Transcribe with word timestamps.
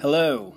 Hello. 0.00 0.54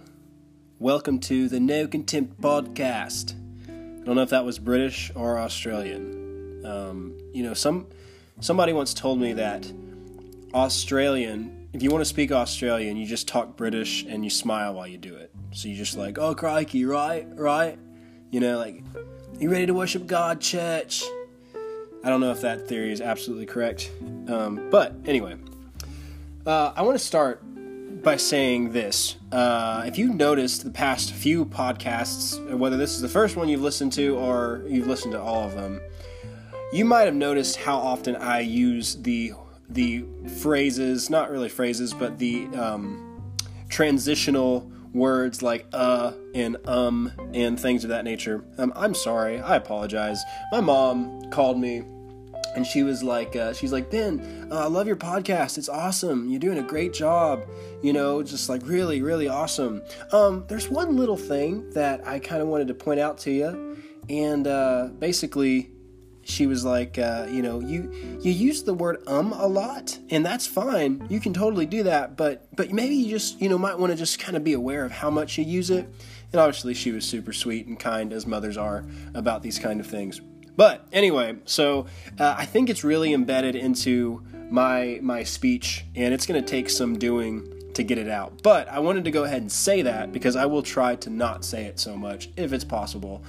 Welcome 0.77 1.17
to 1.21 1.49
the 1.49 1.59
No 1.59 1.87
Contempt 1.87 2.39
podcast. 2.39 3.33
I 3.67 4.05
don't 4.05 4.13
know 4.13 4.21
if 4.21 4.29
that 4.29 4.45
was 4.45 4.59
British 4.59 5.11
or 5.15 5.39
Australian. 5.39 6.63
Um, 6.63 7.17
you 7.33 7.41
know, 7.41 7.55
some 7.55 7.87
somebody 8.39 8.71
once 8.71 8.93
told 8.93 9.19
me 9.19 9.33
that 9.33 9.65
Australian, 10.53 11.69
if 11.73 11.81
you 11.81 11.89
want 11.89 12.01
to 12.01 12.05
speak 12.05 12.31
Australian, 12.31 12.97
you 12.97 13.07
just 13.07 13.27
talk 13.27 13.57
British 13.57 14.03
and 14.03 14.23
you 14.23 14.29
smile 14.29 14.75
while 14.75 14.85
you 14.85 14.99
do 14.99 15.15
it. 15.15 15.31
So 15.53 15.69
you 15.69 15.75
just 15.75 15.97
like, 15.97 16.19
oh 16.19 16.35
crikey, 16.35 16.85
right, 16.85 17.25
right. 17.33 17.79
You 18.29 18.41
know, 18.41 18.59
like, 18.59 18.83
you 19.39 19.49
ready 19.49 19.65
to 19.65 19.73
worship 19.73 20.05
God, 20.05 20.39
church? 20.39 21.03
I 22.03 22.09
don't 22.09 22.21
know 22.21 22.29
if 22.29 22.41
that 22.41 22.67
theory 22.67 22.91
is 22.91 23.01
absolutely 23.01 23.47
correct. 23.47 23.89
Um, 24.27 24.69
but 24.69 24.93
anyway, 25.05 25.35
uh, 26.45 26.73
I 26.75 26.83
want 26.83 26.93
to 26.99 27.03
start 27.03 27.41
by 28.03 28.17
saying 28.17 28.71
this. 28.71 29.15
Uh, 29.31 29.83
if 29.85 29.97
you've 29.97 30.15
noticed 30.15 30.63
the 30.63 30.71
past 30.71 31.13
few 31.13 31.45
podcasts, 31.45 32.57
whether 32.57 32.77
this 32.77 32.95
is 32.95 33.01
the 33.01 33.09
first 33.09 33.35
one 33.35 33.47
you've 33.47 33.61
listened 33.61 33.93
to 33.93 34.17
or 34.17 34.63
you've 34.67 34.87
listened 34.87 35.13
to 35.13 35.21
all 35.21 35.43
of 35.43 35.53
them, 35.53 35.79
you 36.73 36.85
might 36.85 37.03
have 37.03 37.15
noticed 37.15 37.57
how 37.57 37.77
often 37.77 38.15
I 38.15 38.39
use 38.39 38.95
the 38.95 39.33
the 39.69 40.03
phrases, 40.41 41.09
not 41.09 41.31
really 41.31 41.47
phrases, 41.47 41.93
but 41.93 42.17
the 42.17 42.45
um, 42.47 43.21
transitional 43.69 44.69
words 44.93 45.41
like 45.41 45.65
uh 45.71 46.11
and 46.35 46.57
um 46.67 47.09
and 47.33 47.57
things 47.57 47.83
of 47.85 47.89
that 47.89 48.03
nature. 48.03 48.43
Um, 48.57 48.73
I'm 48.75 48.93
sorry. 48.93 49.39
I 49.39 49.55
apologize. 49.55 50.21
My 50.51 50.59
mom 50.59 51.29
called 51.31 51.57
me 51.59 51.83
and 52.55 52.65
she 52.65 52.83
was 52.83 53.03
like 53.03 53.35
uh, 53.35 53.53
she's 53.53 53.71
like 53.71 53.89
ben 53.89 54.47
uh, 54.51 54.65
i 54.65 54.67
love 54.67 54.87
your 54.87 54.95
podcast. 54.95 55.57
It's 55.57 55.69
awesome. 55.69 56.29
You're 56.29 56.39
doing 56.39 56.57
a 56.57 56.63
great 56.63 56.93
job 56.93 57.45
you 57.81 57.93
know 57.93 58.21
just 58.23 58.49
like 58.49 58.61
really 58.65 59.01
really 59.01 59.27
awesome. 59.27 59.81
Um, 60.11 60.45
there's 60.47 60.69
one 60.69 60.97
little 60.97 61.17
thing 61.17 61.69
that 61.71 62.05
i 62.07 62.19
kind 62.19 62.41
of 62.41 62.47
wanted 62.47 62.67
to 62.67 62.73
point 62.73 62.99
out 62.99 63.17
to 63.19 63.31
you 63.31 63.77
and 64.09 64.47
uh, 64.47 64.89
basically 64.99 65.71
she 66.23 66.45
was 66.45 66.63
like 66.63 66.99
uh, 66.99 67.27
you 67.29 67.41
know 67.41 67.59
you 67.59 67.91
you 68.21 68.31
use 68.31 68.63
the 68.63 68.73
word 68.73 69.01
um 69.07 69.33
a 69.33 69.47
lot 69.47 69.97
and 70.09 70.25
that's 70.25 70.45
fine. 70.45 71.05
You 71.09 71.19
can 71.19 71.33
totally 71.33 71.65
do 71.65 71.83
that 71.83 72.15
but 72.15 72.47
but 72.55 72.71
maybe 72.71 72.95
you 72.95 73.09
just 73.09 73.41
you 73.41 73.49
know 73.49 73.57
might 73.57 73.77
want 73.77 73.91
to 73.91 73.97
just 73.97 74.19
kind 74.19 74.37
of 74.37 74.43
be 74.43 74.53
aware 74.53 74.85
of 74.85 74.91
how 74.91 75.09
much 75.09 75.37
you 75.37 75.43
use 75.43 75.69
it. 75.69 75.87
And 76.31 76.39
obviously 76.39 76.73
she 76.73 76.91
was 76.91 77.05
super 77.05 77.33
sweet 77.33 77.67
and 77.67 77.79
kind 77.79 78.13
as 78.13 78.25
mothers 78.25 78.55
are 78.57 78.85
about 79.15 79.41
these 79.41 79.59
kind 79.59 79.79
of 79.79 79.87
things 79.87 80.21
but 80.61 80.85
anyway, 80.91 81.37
so 81.45 81.87
uh, 82.19 82.35
I 82.37 82.45
think 82.45 82.69
it's 82.69 82.83
really 82.83 83.15
embedded 83.15 83.55
into 83.55 84.21
my 84.51 84.99
my 85.01 85.23
speech, 85.23 85.85
and 85.95 86.13
it's 86.13 86.27
going 86.27 86.39
to 86.39 86.47
take 86.47 86.69
some 86.69 86.99
doing 86.99 87.71
to 87.73 87.81
get 87.81 87.97
it 87.97 88.07
out. 88.07 88.43
But 88.43 88.67
I 88.67 88.77
wanted 88.77 89.05
to 89.05 89.09
go 89.09 89.23
ahead 89.23 89.41
and 89.41 89.51
say 89.51 89.81
that 89.81 90.11
because 90.11 90.35
I 90.35 90.45
will 90.45 90.61
try 90.61 90.95
to 90.97 91.09
not 91.09 91.43
say 91.43 91.65
it 91.65 91.79
so 91.79 91.97
much 91.97 92.29
if 92.37 92.53
it's 92.53 92.63
possible. 92.63 93.23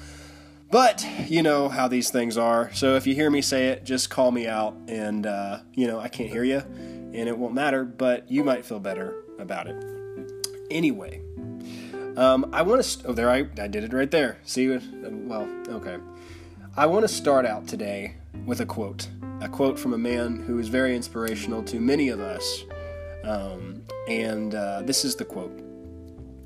But 0.70 1.06
you 1.26 1.42
know 1.42 1.70
how 1.70 1.88
these 1.88 2.10
things 2.10 2.36
are. 2.36 2.70
So 2.74 2.96
if 2.96 3.06
you 3.06 3.14
hear 3.14 3.30
me 3.30 3.40
say 3.40 3.68
it, 3.68 3.82
just 3.82 4.10
call 4.10 4.30
me 4.30 4.46
out, 4.46 4.76
and 4.86 5.24
uh, 5.24 5.60
you 5.72 5.86
know 5.86 5.98
I 5.98 6.08
can't 6.08 6.28
hear 6.28 6.44
you, 6.44 6.58
and 6.58 7.30
it 7.30 7.38
won't 7.38 7.54
matter. 7.54 7.82
But 7.82 8.30
you 8.30 8.44
might 8.44 8.66
feel 8.66 8.78
better 8.78 9.24
about 9.38 9.68
it. 9.68 9.82
Anyway, 10.70 11.22
um, 12.14 12.50
I 12.52 12.60
want 12.60 12.82
to. 12.82 12.86
St- 12.86 13.06
oh, 13.06 13.14
there 13.14 13.30
I 13.30 13.48
I 13.58 13.68
did 13.68 13.84
it 13.84 13.94
right 13.94 14.10
there. 14.10 14.36
See, 14.44 14.68
well, 14.68 15.48
okay. 15.68 15.96
I 16.74 16.86
want 16.86 17.02
to 17.02 17.08
start 17.08 17.44
out 17.44 17.68
today 17.68 18.14
with 18.46 18.62
a 18.62 18.64
quote. 18.64 19.06
A 19.42 19.48
quote 19.48 19.78
from 19.78 19.92
a 19.92 19.98
man 19.98 20.42
who 20.42 20.58
is 20.58 20.68
very 20.68 20.96
inspirational 20.96 21.62
to 21.64 21.78
many 21.78 22.08
of 22.08 22.18
us. 22.18 22.64
Um, 23.24 23.82
and 24.08 24.54
uh, 24.54 24.80
this 24.80 25.04
is 25.04 25.14
the 25.14 25.26
quote. 25.26 25.60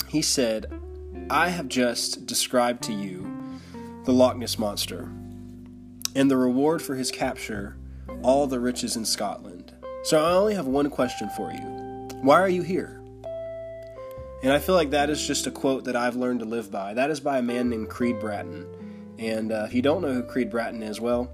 He 0.09 0.23
said, 0.23 0.81
I 1.31 1.51
have 1.51 1.69
just 1.69 2.27
described 2.27 2.83
to 2.84 2.93
you 2.93 3.33
the 4.05 4.12
Loch 4.12 4.37
Ness 4.37 4.59
Monster 4.59 5.09
and 6.17 6.29
the 6.29 6.37
reward 6.37 6.83
for 6.83 6.97
his 6.97 7.12
capture, 7.12 7.77
all 8.23 8.49
the 8.49 8.59
riches 8.59 8.97
in 8.97 9.05
Scotland. 9.05 9.75
So 10.03 10.25
I 10.25 10.33
only 10.33 10.55
have 10.55 10.67
one 10.67 10.91
question 10.91 11.31
for 11.37 11.53
you 11.53 12.19
Why 12.23 12.41
are 12.41 12.49
you 12.49 12.62
here? 12.62 13.00
And 14.43 14.53
I 14.53 14.59
feel 14.59 14.75
like 14.75 14.91
that 14.91 15.09
is 15.09 15.25
just 15.25 15.47
a 15.47 15.53
quote 15.53 15.84
that 15.84 15.95
I've 15.95 16.17
learned 16.17 16.41
to 16.41 16.47
live 16.47 16.73
by. 16.73 16.95
That 16.95 17.11
is 17.11 17.21
by 17.21 17.39
a 17.39 17.43
man 17.43 17.71
named 17.71 17.91
Creed 17.91 18.19
Bratton. 18.19 18.67
And 19.19 19.53
uh, 19.53 19.65
if 19.66 19.75
you 19.75 19.82
don't 19.82 20.03
know 20.03 20.12
who 20.12 20.22
Creed 20.22 20.50
Bratton 20.50 20.82
is, 20.82 21.00
well, 21.00 21.31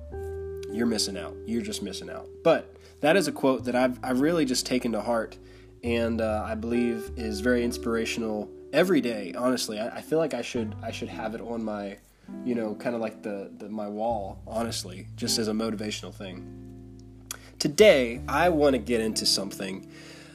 you're 0.73 0.87
missing 0.87 1.17
out. 1.17 1.37
You're 1.47 1.63
just 1.63 1.83
missing 1.83 2.11
out. 2.11 2.29
But 2.43 2.75
that 3.01 3.17
is 3.17 3.29
a 3.29 3.33
quote 3.33 3.65
that 3.65 3.75
I've, 3.75 3.99
I've 4.03 4.21
really 4.21 4.45
just 4.45 4.67
taken 4.67 4.93
to 4.93 5.01
heart 5.01 5.37
and 5.85 6.21
uh, 6.21 6.45
I 6.47 6.55
believe 6.55 7.11
is 7.17 7.41
very 7.41 7.65
inspirational 7.65 8.49
every 8.73 9.01
day. 9.01 9.35
Honestly, 9.37 9.79
I, 9.79 9.97
I, 9.97 10.01
feel 10.01 10.19
like 10.19 10.35
I 10.35 10.43
should 10.43 10.75
I 10.83 10.93
should 10.93 11.09
have 11.09 11.35
it 11.35 11.41
on 11.41 11.65
my, 11.65 11.99
you 12.45 12.55
know, 12.55 12.75
kind 12.77 12.95
of 12.95 13.01
like 13.01 13.23
the, 13.23 13.51
the 13.59 13.69
my 13.69 13.89
wall. 13.89 14.41
Honestly, 14.47 15.09
just 15.17 15.39
as 15.39 15.49
a 15.49 15.53
motivational 15.53 16.15
thing. 16.15 16.59
Today, 17.59 18.21
I 18.29 18.49
want 18.49 18.75
to 18.75 18.79
get 18.79 19.01
into 19.01 19.27
something 19.27 19.89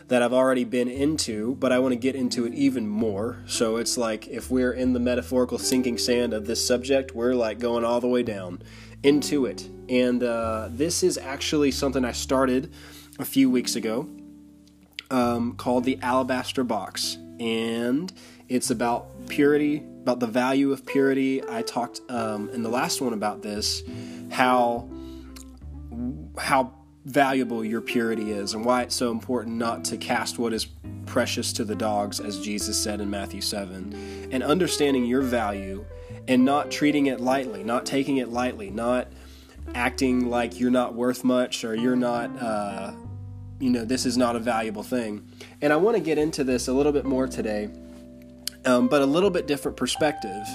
that 0.08 0.22
I've 0.22 0.34
already 0.34 0.64
been 0.64 0.88
into, 0.88 1.56
but 1.56 1.72
I 1.72 1.80
want 1.80 1.92
to 1.92 1.98
get 1.98 2.16
into 2.16 2.46
it 2.46 2.54
even 2.54 2.88
more. 2.88 3.44
So 3.46 3.76
it's 3.76 3.98
like 3.98 4.28
if 4.28 4.50
we're 4.50 4.72
in 4.72 4.94
the 4.94 5.00
metaphorical 5.00 5.58
sinking 5.58 5.98
sand 5.98 6.34
of 6.34 6.48
this 6.48 6.66
subject, 6.66 7.14
we're 7.14 7.34
like 7.34 7.60
going 7.60 7.84
all 7.84 8.00
the 8.00 8.08
way 8.08 8.24
down 8.24 8.62
into 9.04 9.46
it. 9.46 9.70
And 9.90 10.24
uh, 10.24 10.70
this 10.72 11.04
is 11.04 11.18
actually 11.18 11.72
something 11.72 12.06
I 12.06 12.14
started 12.14 12.72
a 13.20 13.26
few 13.26 13.50
weeks 13.50 13.76
ago 13.76 14.10
um, 15.12 15.56
called 15.56 15.84
the 15.84 16.00
Alabaster 16.02 16.64
Box. 16.64 17.18
And 17.40 18.12
it's 18.48 18.72
about 18.72 19.28
purity, 19.28 19.84
about 20.02 20.22
the 20.22 20.28
value 20.28 20.72
of 20.72 20.86
purity. 20.86 21.44
I 21.48 21.62
talked 21.64 22.00
um, 22.10 22.50
in 22.52 22.64
the 22.64 22.70
last 22.70 23.02
one 23.02 23.14
about 23.14 23.42
this, 23.42 23.84
how 24.32 24.90
how 26.38 26.74
valuable 27.08 27.64
your 27.64 27.80
purity 27.80 28.32
is 28.32 28.54
and 28.54 28.66
why 28.66 28.82
it's 28.82 28.94
so 28.94 29.12
important 29.12 29.56
not 29.56 29.86
to 29.86 29.96
cast 29.96 30.38
what 30.38 30.52
is 30.52 30.68
precious 31.06 31.54
to 31.54 31.64
the 31.64 31.74
dogs, 31.74 32.20
as 32.20 32.42
Jesus 32.42 32.78
said 32.78 33.00
in 33.00 33.10
Matthew 33.10 33.40
7, 33.40 34.30
and 34.30 34.44
understanding 34.44 35.06
your 35.06 35.22
value 35.22 35.86
and 36.28 36.44
not 36.44 36.70
treating 36.70 37.06
it 37.06 37.22
lightly, 37.22 37.64
not 37.64 37.86
taking 37.86 38.18
it 38.18 38.28
lightly, 38.28 38.70
not 38.70 39.08
acting 39.74 40.30
like 40.30 40.60
you're 40.60 40.70
not 40.70 40.96
worth 40.96 41.24
much 41.24 41.64
or 41.64 41.74
you're 41.76 41.96
not, 41.96 42.30
uh, 42.42 42.92
you 43.60 43.70
know, 43.70 43.86
this 43.86 44.06
is 44.06 44.18
not 44.18 44.36
a 44.36 44.40
valuable 44.40 44.84
thing. 44.84 45.26
And 45.62 45.72
I 45.72 45.78
want 45.78 45.96
to 45.96 46.04
get 46.04 46.18
into 46.18 46.44
this 46.44 46.68
a 46.68 46.74
little 46.74 46.92
bit 46.92 47.06
more 47.06 47.26
today, 47.26 47.70
um, 48.66 48.90
but 48.90 49.02
a 49.02 49.06
little 49.06 49.30
bit 49.30 49.48
different 49.48 49.78
perspective. 49.78 50.46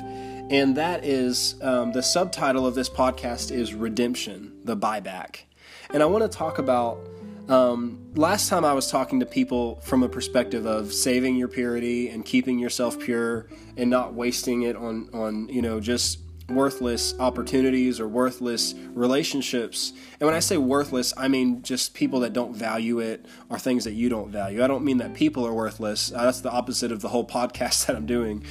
And 0.50 0.76
that 0.76 1.02
is 1.02 1.54
um, 1.62 1.92
the 1.92 2.02
subtitle 2.02 2.66
of 2.66 2.74
this 2.74 2.90
podcast 2.90 3.50
is 3.50 3.72
Redemption, 3.72 4.52
the 4.64 4.76
Buyback. 4.76 5.44
And 5.92 6.02
I 6.02 6.06
want 6.06 6.22
to 6.22 6.38
talk 6.38 6.58
about 6.58 7.06
um, 7.50 8.02
last 8.14 8.48
time 8.48 8.64
I 8.64 8.72
was 8.72 8.90
talking 8.90 9.20
to 9.20 9.26
people 9.26 9.78
from 9.82 10.02
a 10.02 10.08
perspective 10.08 10.64
of 10.64 10.90
saving 10.90 11.36
your 11.36 11.48
purity 11.48 12.08
and 12.08 12.24
keeping 12.24 12.58
yourself 12.58 12.98
pure 12.98 13.48
and 13.76 13.90
not 13.90 14.14
wasting 14.14 14.62
it 14.62 14.74
on, 14.74 15.10
on 15.12 15.50
you 15.50 15.60
know, 15.60 15.80
just 15.80 16.20
worthless 16.48 17.14
opportunities 17.18 18.00
or 18.00 18.08
worthless 18.08 18.74
relationships. 18.94 19.92
And 20.18 20.26
when 20.26 20.34
I 20.34 20.40
say 20.40 20.56
worthless, 20.56 21.12
I 21.14 21.28
mean 21.28 21.62
just 21.62 21.92
people 21.92 22.20
that 22.20 22.32
don't 22.32 22.56
value 22.56 23.00
it 23.00 23.26
or 23.50 23.58
things 23.58 23.84
that 23.84 23.92
you 23.92 24.08
don't 24.08 24.30
value. 24.30 24.64
I 24.64 24.68
don't 24.68 24.84
mean 24.84 24.96
that 24.96 25.12
people 25.12 25.46
are 25.46 25.52
worthless. 25.52 26.10
Uh, 26.10 26.24
that's 26.24 26.40
the 26.40 26.50
opposite 26.50 26.90
of 26.90 27.02
the 27.02 27.08
whole 27.08 27.26
podcast 27.38 27.84
that 27.86 27.96
I'm 27.96 28.06
doing. 28.06 28.44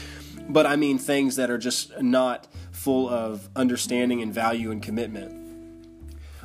But 0.47 0.67
I 0.67 0.75
mean 0.75 0.99
things 0.99 1.37
that 1.37 1.49
are 1.49 1.57
just 1.57 1.99
not 2.01 2.47
full 2.71 3.09
of 3.09 3.49
understanding 3.55 4.21
and 4.21 4.31
value 4.31 4.69
and 4.69 4.81
commitment. 4.81 5.40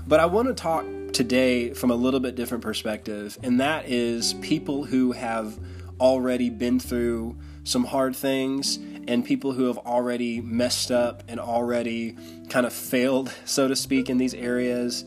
But 0.09 0.21
I 0.21 0.27
want 0.27 0.47
to 0.47 0.55
talk 0.55 0.87
today 1.13 1.73
from 1.73 1.91
a 1.91 1.97
little 1.97 2.21
bit 2.21 2.37
different 2.37 2.63
perspective, 2.63 3.37
and 3.43 3.59
that 3.59 3.89
is 3.89 4.35
people 4.35 4.85
who 4.85 5.11
have 5.11 5.59
already 6.01 6.49
been 6.49 6.79
through 6.79 7.37
some 7.65 7.83
hard 7.83 8.15
things 8.15 8.77
and 9.09 9.25
people 9.25 9.53
who 9.53 9.65
have 9.65 9.79
already 9.79 10.41
messed 10.41 10.93
up 10.93 11.25
and 11.27 11.41
already 11.41 12.17
kind 12.49 12.67
of 12.67 12.73
failed, 12.73 13.33
so 13.45 13.67
to 13.67 13.75
speak, 13.75 14.09
in 14.09 14.17
these 14.17 14.35
areas. 14.35 15.05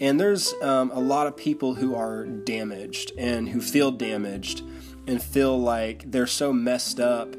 And 0.00 0.18
there's 0.18 0.52
um, 0.62 0.90
a 0.92 1.00
lot 1.00 1.28
of 1.28 1.36
people 1.36 1.74
who 1.74 1.94
are 1.94 2.26
damaged 2.26 3.12
and 3.16 3.48
who 3.48 3.60
feel 3.60 3.92
damaged 3.92 4.64
and 5.06 5.22
feel 5.22 5.60
like 5.60 6.10
they're 6.10 6.26
so 6.26 6.52
messed 6.52 6.98
up 6.98 7.36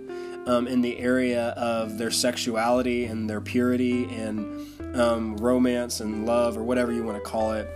um, 0.48 0.66
in 0.66 0.80
the 0.80 0.98
area 1.00 1.50
of 1.50 1.98
their 1.98 2.12
sexuality 2.12 3.04
and 3.04 3.30
their 3.30 3.42
purity 3.42 4.06
and 4.06 4.71
um, 4.94 5.38
romance 5.38 6.00
and 6.00 6.26
love 6.26 6.58
or 6.58 6.64
whatever 6.64 6.92
you 6.92 7.04
want 7.04 7.22
to 7.24 7.30
call 7.30 7.54
it. 7.54 7.70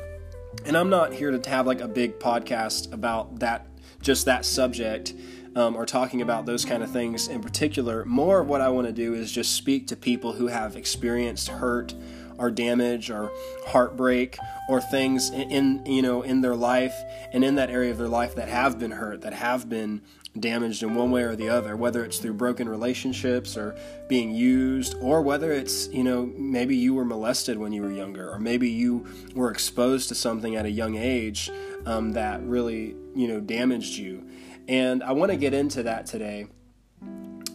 And 0.65 0.75
I'm 0.75 0.89
not 0.89 1.13
here 1.13 1.31
to 1.31 1.49
have 1.49 1.67
like 1.67 1.81
a 1.81 1.87
big 1.87 2.19
podcast 2.19 2.91
about 2.93 3.39
that, 3.39 3.67
just 4.01 4.25
that 4.25 4.45
subject. 4.45 5.13
Um, 5.57 5.77
or 5.77 5.85
talking 5.85 6.21
about 6.21 6.45
those 6.45 6.65
kind 6.65 6.83
of 6.83 6.91
things 6.91 7.29
in 7.29 7.41
particular. 7.41 8.03
More 8.03 8.41
of 8.41 8.49
what 8.49 8.59
I 8.59 8.67
want 8.67 8.87
to 8.87 8.91
do 8.91 9.13
is 9.13 9.31
just 9.31 9.55
speak 9.55 9.87
to 9.87 9.95
people 9.95 10.33
who 10.33 10.47
have 10.47 10.75
experienced 10.75 11.47
hurt 11.47 11.93
or 12.37 12.51
damage 12.51 13.09
or 13.09 13.31
heartbreak 13.67 14.37
or 14.67 14.81
things 14.81 15.29
in, 15.29 15.51
in 15.51 15.85
you 15.85 16.01
know 16.01 16.21
in 16.21 16.41
their 16.41 16.55
life 16.55 16.93
and 17.31 17.43
in 17.43 17.55
that 17.55 17.69
area 17.69 17.91
of 17.91 17.97
their 17.97 18.07
life 18.09 18.35
that 18.35 18.49
have 18.49 18.79
been 18.79 18.91
hurt, 18.91 19.21
that 19.21 19.33
have 19.33 19.69
been 19.69 20.01
damaged 20.39 20.83
in 20.83 20.95
one 20.95 21.11
way 21.11 21.23
or 21.23 21.35
the 21.35 21.49
other, 21.49 21.75
whether 21.75 22.03
it's 22.03 22.17
through 22.17 22.33
broken 22.33 22.67
relationships 22.67 23.55
or 23.55 23.75
being 24.07 24.33
used, 24.33 24.95
or 24.99 25.21
whether 25.21 25.51
it's, 25.51 25.87
you 25.89 26.03
know, 26.03 26.25
maybe 26.37 26.75
you 26.75 26.93
were 26.93 27.05
molested 27.05 27.57
when 27.57 27.71
you 27.71 27.81
were 27.81 27.91
younger, 27.91 28.29
or 28.29 28.39
maybe 28.39 28.69
you 28.69 29.05
were 29.33 29.49
exposed 29.49 30.09
to 30.09 30.15
something 30.15 30.55
at 30.55 30.65
a 30.65 30.71
young 30.71 30.95
age 30.95 31.49
um, 31.85 32.11
that 32.13 32.41
really, 32.43 32.95
you 33.15 33.27
know, 33.27 33.39
damaged 33.39 33.97
you. 33.97 34.27
And 34.67 35.03
I 35.03 35.11
want 35.13 35.31
to 35.31 35.37
get 35.37 35.53
into 35.53 35.83
that 35.83 36.05
today. 36.05 36.47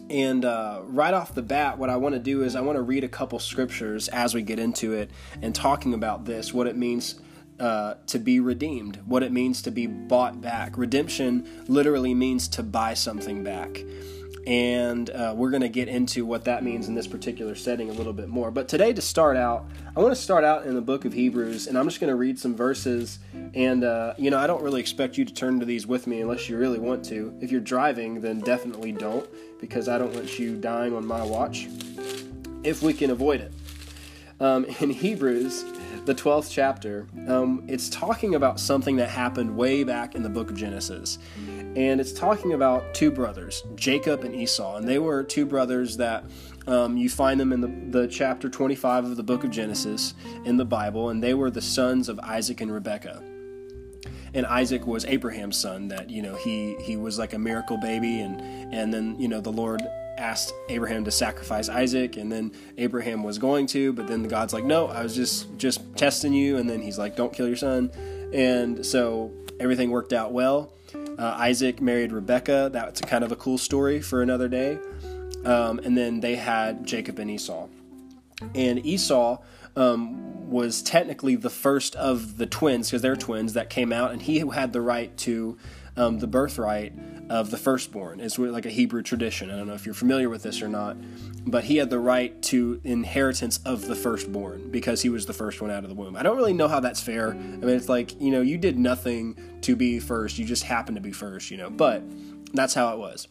And 0.09 0.43
uh, 0.43 0.81
right 0.83 1.13
off 1.13 1.33
the 1.33 1.41
bat, 1.41 1.77
what 1.77 1.89
I 1.89 1.95
want 1.95 2.15
to 2.15 2.19
do 2.19 2.43
is 2.43 2.55
I 2.55 2.61
want 2.61 2.75
to 2.75 2.81
read 2.81 3.05
a 3.05 3.07
couple 3.07 3.39
scriptures 3.39 4.09
as 4.09 4.33
we 4.33 4.41
get 4.41 4.59
into 4.59 4.91
it 4.93 5.09
and 5.41 5.55
talking 5.55 5.93
about 5.93 6.25
this, 6.25 6.53
what 6.53 6.67
it 6.67 6.75
means 6.75 7.15
uh, 7.61 7.95
to 8.07 8.17
be 8.17 8.39
redeemed, 8.39 8.99
what 9.05 9.21
it 9.21 9.31
means 9.31 9.61
to 9.61 9.71
be 9.71 9.85
bought 9.85 10.41
back. 10.41 10.77
Redemption 10.77 11.47
literally 11.67 12.13
means 12.13 12.47
to 12.49 12.63
buy 12.63 12.95
something 12.95 13.43
back. 13.43 13.83
And 14.47 15.11
uh, 15.11 15.35
we're 15.37 15.51
going 15.51 15.61
to 15.61 15.69
get 15.69 15.87
into 15.87 16.25
what 16.25 16.45
that 16.45 16.63
means 16.63 16.87
in 16.87 16.95
this 16.95 17.05
particular 17.05 17.53
setting 17.53 17.91
a 17.91 17.93
little 17.93 18.13
bit 18.13 18.27
more. 18.27 18.49
But 18.49 18.67
today, 18.67 18.91
to 18.91 19.01
start 19.01 19.37
out, 19.37 19.69
I 19.95 19.99
want 19.99 20.15
to 20.15 20.19
start 20.19 20.43
out 20.43 20.65
in 20.65 20.73
the 20.73 20.81
book 20.81 21.05
of 21.05 21.13
Hebrews, 21.13 21.67
and 21.67 21.77
I'm 21.77 21.87
just 21.87 21.99
going 21.99 22.09
to 22.09 22.15
read 22.15 22.39
some 22.39 22.55
verses. 22.55 23.19
And, 23.53 23.83
uh, 23.83 24.15
you 24.17 24.31
know, 24.31 24.39
I 24.39 24.47
don't 24.47 24.63
really 24.63 24.81
expect 24.81 25.15
you 25.15 25.25
to 25.25 25.33
turn 25.33 25.59
to 25.59 25.65
these 25.67 25.85
with 25.85 26.07
me 26.07 26.21
unless 26.21 26.49
you 26.49 26.57
really 26.57 26.79
want 26.79 27.05
to. 27.05 27.37
If 27.39 27.51
you're 27.51 27.61
driving, 27.61 28.19
then 28.19 28.39
definitely 28.39 28.91
don't, 28.91 29.29
because 29.59 29.87
I 29.87 29.99
don't 29.99 30.13
want 30.15 30.39
you 30.39 30.57
dying 30.57 30.95
on 30.95 31.05
my 31.05 31.23
watch 31.23 31.67
if 32.63 32.81
we 32.81 32.93
can 32.93 33.11
avoid 33.11 33.41
it. 33.41 33.53
Um, 34.39 34.65
in 34.79 34.89
Hebrews, 34.89 35.63
the 36.05 36.15
12th 36.15 36.49
chapter, 36.51 37.07
um, 37.27 37.63
it's 37.67 37.89
talking 37.89 38.35
about 38.35 38.59
something 38.59 38.95
that 38.97 39.09
happened 39.09 39.55
way 39.55 39.83
back 39.83 40.15
in 40.15 40.23
the 40.23 40.29
book 40.29 40.49
of 40.49 40.55
Genesis. 40.55 41.17
And 41.75 42.01
it's 42.01 42.11
talking 42.11 42.53
about 42.53 42.93
two 42.93 43.11
brothers, 43.11 43.63
Jacob 43.75 44.23
and 44.23 44.35
Esau. 44.35 44.77
And 44.77 44.87
they 44.87 44.99
were 44.99 45.23
two 45.23 45.45
brothers 45.45 45.97
that 45.97 46.25
um, 46.67 46.97
you 46.97 47.09
find 47.09 47.39
them 47.39 47.53
in 47.53 47.61
the, 47.61 47.99
the 48.01 48.07
chapter 48.07 48.49
25 48.49 49.05
of 49.05 49.15
the 49.15 49.23
book 49.23 49.43
of 49.43 49.51
Genesis 49.51 50.13
in 50.43 50.57
the 50.57 50.65
Bible. 50.65 51.09
And 51.09 51.23
they 51.23 51.33
were 51.33 51.49
the 51.49 51.61
sons 51.61 52.09
of 52.09 52.19
Isaac 52.19 52.61
and 52.61 52.73
Rebekah 52.73 53.23
and 54.33 54.45
Isaac 54.45 54.87
was 54.87 55.05
Abraham's 55.05 55.57
son 55.57 55.89
that 55.89 56.09
you 56.09 56.21
know 56.21 56.35
he 56.35 56.75
he 56.81 56.95
was 56.95 57.19
like 57.19 57.33
a 57.33 57.39
miracle 57.39 57.77
baby 57.77 58.21
and 58.21 58.41
and 58.73 58.93
then 58.93 59.19
you 59.19 59.27
know 59.27 59.41
the 59.41 59.51
Lord 59.51 59.81
asked 60.21 60.53
Abraham 60.69 61.03
to 61.05 61.11
sacrifice 61.11 61.67
Isaac, 61.67 62.15
and 62.15 62.31
then 62.31 62.51
Abraham 62.77 63.23
was 63.23 63.37
going 63.37 63.65
to, 63.67 63.91
but 63.91 64.07
then 64.07 64.21
the 64.21 64.29
God's 64.29 64.53
like, 64.53 64.63
"No, 64.63 64.87
I 64.87 65.03
was 65.03 65.15
just 65.15 65.57
just 65.57 65.81
testing 65.97 66.31
you," 66.31 66.57
and 66.57 66.69
then 66.69 66.81
He's 66.81 66.97
like, 66.97 67.15
"Don't 67.15 67.33
kill 67.33 67.47
your 67.47 67.57
son," 67.57 67.91
and 68.33 68.85
so 68.85 69.31
everything 69.59 69.89
worked 69.89 70.13
out 70.13 70.31
well. 70.31 70.73
Uh, 71.17 71.35
Isaac 71.37 71.81
married 71.81 72.11
Rebecca. 72.11 72.69
That's 72.71 73.01
kind 73.01 73.23
of 73.23 73.31
a 73.31 73.35
cool 73.35 73.57
story 73.57 74.01
for 74.01 74.21
another 74.21 74.47
day. 74.47 74.77
Um, 75.43 75.79
and 75.79 75.97
then 75.97 76.19
they 76.19 76.35
had 76.35 76.85
Jacob 76.85 77.17
and 77.19 77.29
Esau, 77.29 77.67
and 78.53 78.85
Esau 78.85 79.39
um, 79.75 80.49
was 80.49 80.81
technically 80.83 81.35
the 81.35 81.49
first 81.49 81.95
of 81.95 82.37
the 82.37 82.45
twins 82.45 82.89
because 82.89 83.01
they're 83.01 83.15
twins 83.15 83.53
that 83.53 83.69
came 83.69 83.91
out, 83.91 84.11
and 84.11 84.21
he 84.21 84.39
had 84.39 84.71
the 84.71 84.81
right 84.81 85.15
to 85.17 85.57
um, 85.97 86.19
the 86.19 86.27
birthright 86.27 86.93
of 87.31 87.49
the 87.49 87.57
firstborn. 87.57 88.19
It's 88.19 88.37
like 88.37 88.65
a 88.65 88.69
Hebrew 88.69 89.01
tradition. 89.01 89.49
I 89.49 89.55
don't 89.55 89.65
know 89.65 89.73
if 89.73 89.85
you're 89.85 89.95
familiar 89.95 90.27
with 90.27 90.43
this 90.43 90.61
or 90.61 90.67
not, 90.67 90.97
but 91.47 91.63
he 91.63 91.77
had 91.77 91.89
the 91.89 91.97
right 91.97 92.39
to 92.43 92.81
inheritance 92.83 93.61
of 93.63 93.87
the 93.87 93.95
firstborn 93.95 94.69
because 94.69 95.01
he 95.01 95.07
was 95.07 95.25
the 95.25 95.33
first 95.33 95.61
one 95.61 95.71
out 95.71 95.83
of 95.83 95.89
the 95.89 95.95
womb. 95.95 96.17
I 96.17 96.23
don't 96.23 96.35
really 96.35 96.51
know 96.51 96.67
how 96.67 96.81
that's 96.81 97.01
fair. 97.01 97.29
I 97.29 97.33
mean, 97.33 97.69
it's 97.69 97.87
like, 97.87 98.19
you 98.19 98.31
know, 98.31 98.41
you 98.41 98.57
did 98.57 98.77
nothing 98.77 99.37
to 99.61 99.77
be 99.77 99.97
first, 99.97 100.39
you 100.39 100.43
just 100.43 100.63
happened 100.63 100.97
to 100.97 101.01
be 101.01 101.13
first, 101.13 101.49
you 101.49 101.55
know, 101.55 101.69
but 101.69 102.03
that's 102.53 102.73
how 102.73 102.91
it 102.91 102.99
was. 102.99 103.29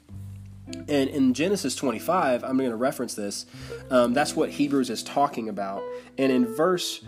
And 0.89 1.11
in 1.11 1.35
Genesis 1.35 1.77
25, 1.77 2.43
I'm 2.43 2.57
going 2.57 2.71
to 2.71 2.77
reference 2.77 3.15
this. 3.15 3.45
Um, 3.91 4.15
that's 4.15 4.35
what 4.35 4.49
Hebrews 4.49 4.89
is 4.89 5.03
talking 5.03 5.51
about. 5.51 5.83
And 6.17 6.33
in 6.33 6.47
verse 6.55 7.05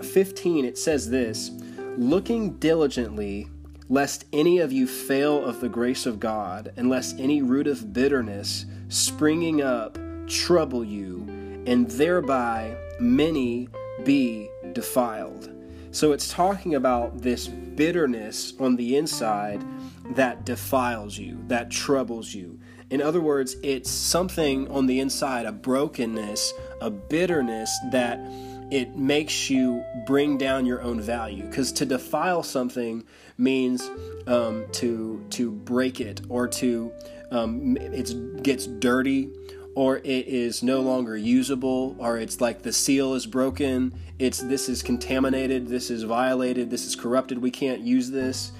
15, 0.00 0.64
it 0.64 0.78
says 0.78 1.10
this 1.10 1.50
looking 1.96 2.58
diligently 2.58 3.48
lest 3.88 4.24
any 4.32 4.58
of 4.58 4.72
you 4.72 4.86
fail 4.86 5.44
of 5.44 5.60
the 5.60 5.68
grace 5.68 6.06
of 6.06 6.20
God, 6.20 6.72
and 6.76 6.88
lest 6.88 7.18
any 7.20 7.42
root 7.42 7.66
of 7.66 7.92
bitterness 7.92 8.66
springing 8.88 9.62
up 9.62 9.98
trouble 10.26 10.84
you, 10.84 11.22
and 11.66 11.88
thereby 11.90 12.76
many 12.98 13.68
be 14.04 14.48
defiled. 14.72 15.50
So 15.92 16.12
it's 16.12 16.30
talking 16.30 16.74
about 16.74 17.22
this 17.22 17.48
bitterness 17.48 18.52
on 18.58 18.76
the 18.76 18.96
inside 18.96 19.64
that 20.10 20.44
defiles 20.44 21.16
you, 21.16 21.42
that 21.48 21.70
troubles 21.70 22.34
you. 22.34 22.58
In 22.90 23.02
other 23.02 23.20
words, 23.20 23.56
it's 23.62 23.90
something 23.90 24.68
on 24.70 24.86
the 24.86 25.00
inside, 25.00 25.46
a 25.46 25.52
brokenness, 25.52 26.52
a 26.80 26.90
bitterness 26.90 27.76
that 27.90 28.20
it 28.70 28.96
makes 28.96 29.48
you 29.48 29.84
bring 30.06 30.38
down 30.38 30.66
your 30.66 30.82
own 30.82 31.00
value. 31.00 31.44
Because 31.44 31.72
to 31.72 31.86
defile 31.86 32.42
something 32.42 33.04
means 33.38 33.88
um, 34.26 34.64
to 34.72 35.24
to 35.30 35.50
break 35.50 36.00
it 36.00 36.20
or 36.28 36.48
to 36.48 36.92
um, 37.30 37.76
it 37.76 38.42
gets 38.42 38.66
dirty 38.66 39.30
or 39.74 39.98
it 39.98 40.26
is 40.26 40.62
no 40.62 40.80
longer 40.80 41.16
usable 41.16 41.94
or 41.98 42.18
it's 42.18 42.40
like 42.40 42.62
the 42.62 42.72
seal 42.72 43.14
is 43.14 43.26
broken. 43.26 43.92
It's 44.18 44.38
this 44.38 44.68
is 44.68 44.82
contaminated 44.82 45.68
this 45.68 45.90
is 45.90 46.02
violated 46.02 46.70
this 46.70 46.86
is 46.86 46.96
corrupted 46.96 47.38
we 47.38 47.50
can't 47.50 47.80
use 47.80 48.10
this. 48.10 48.52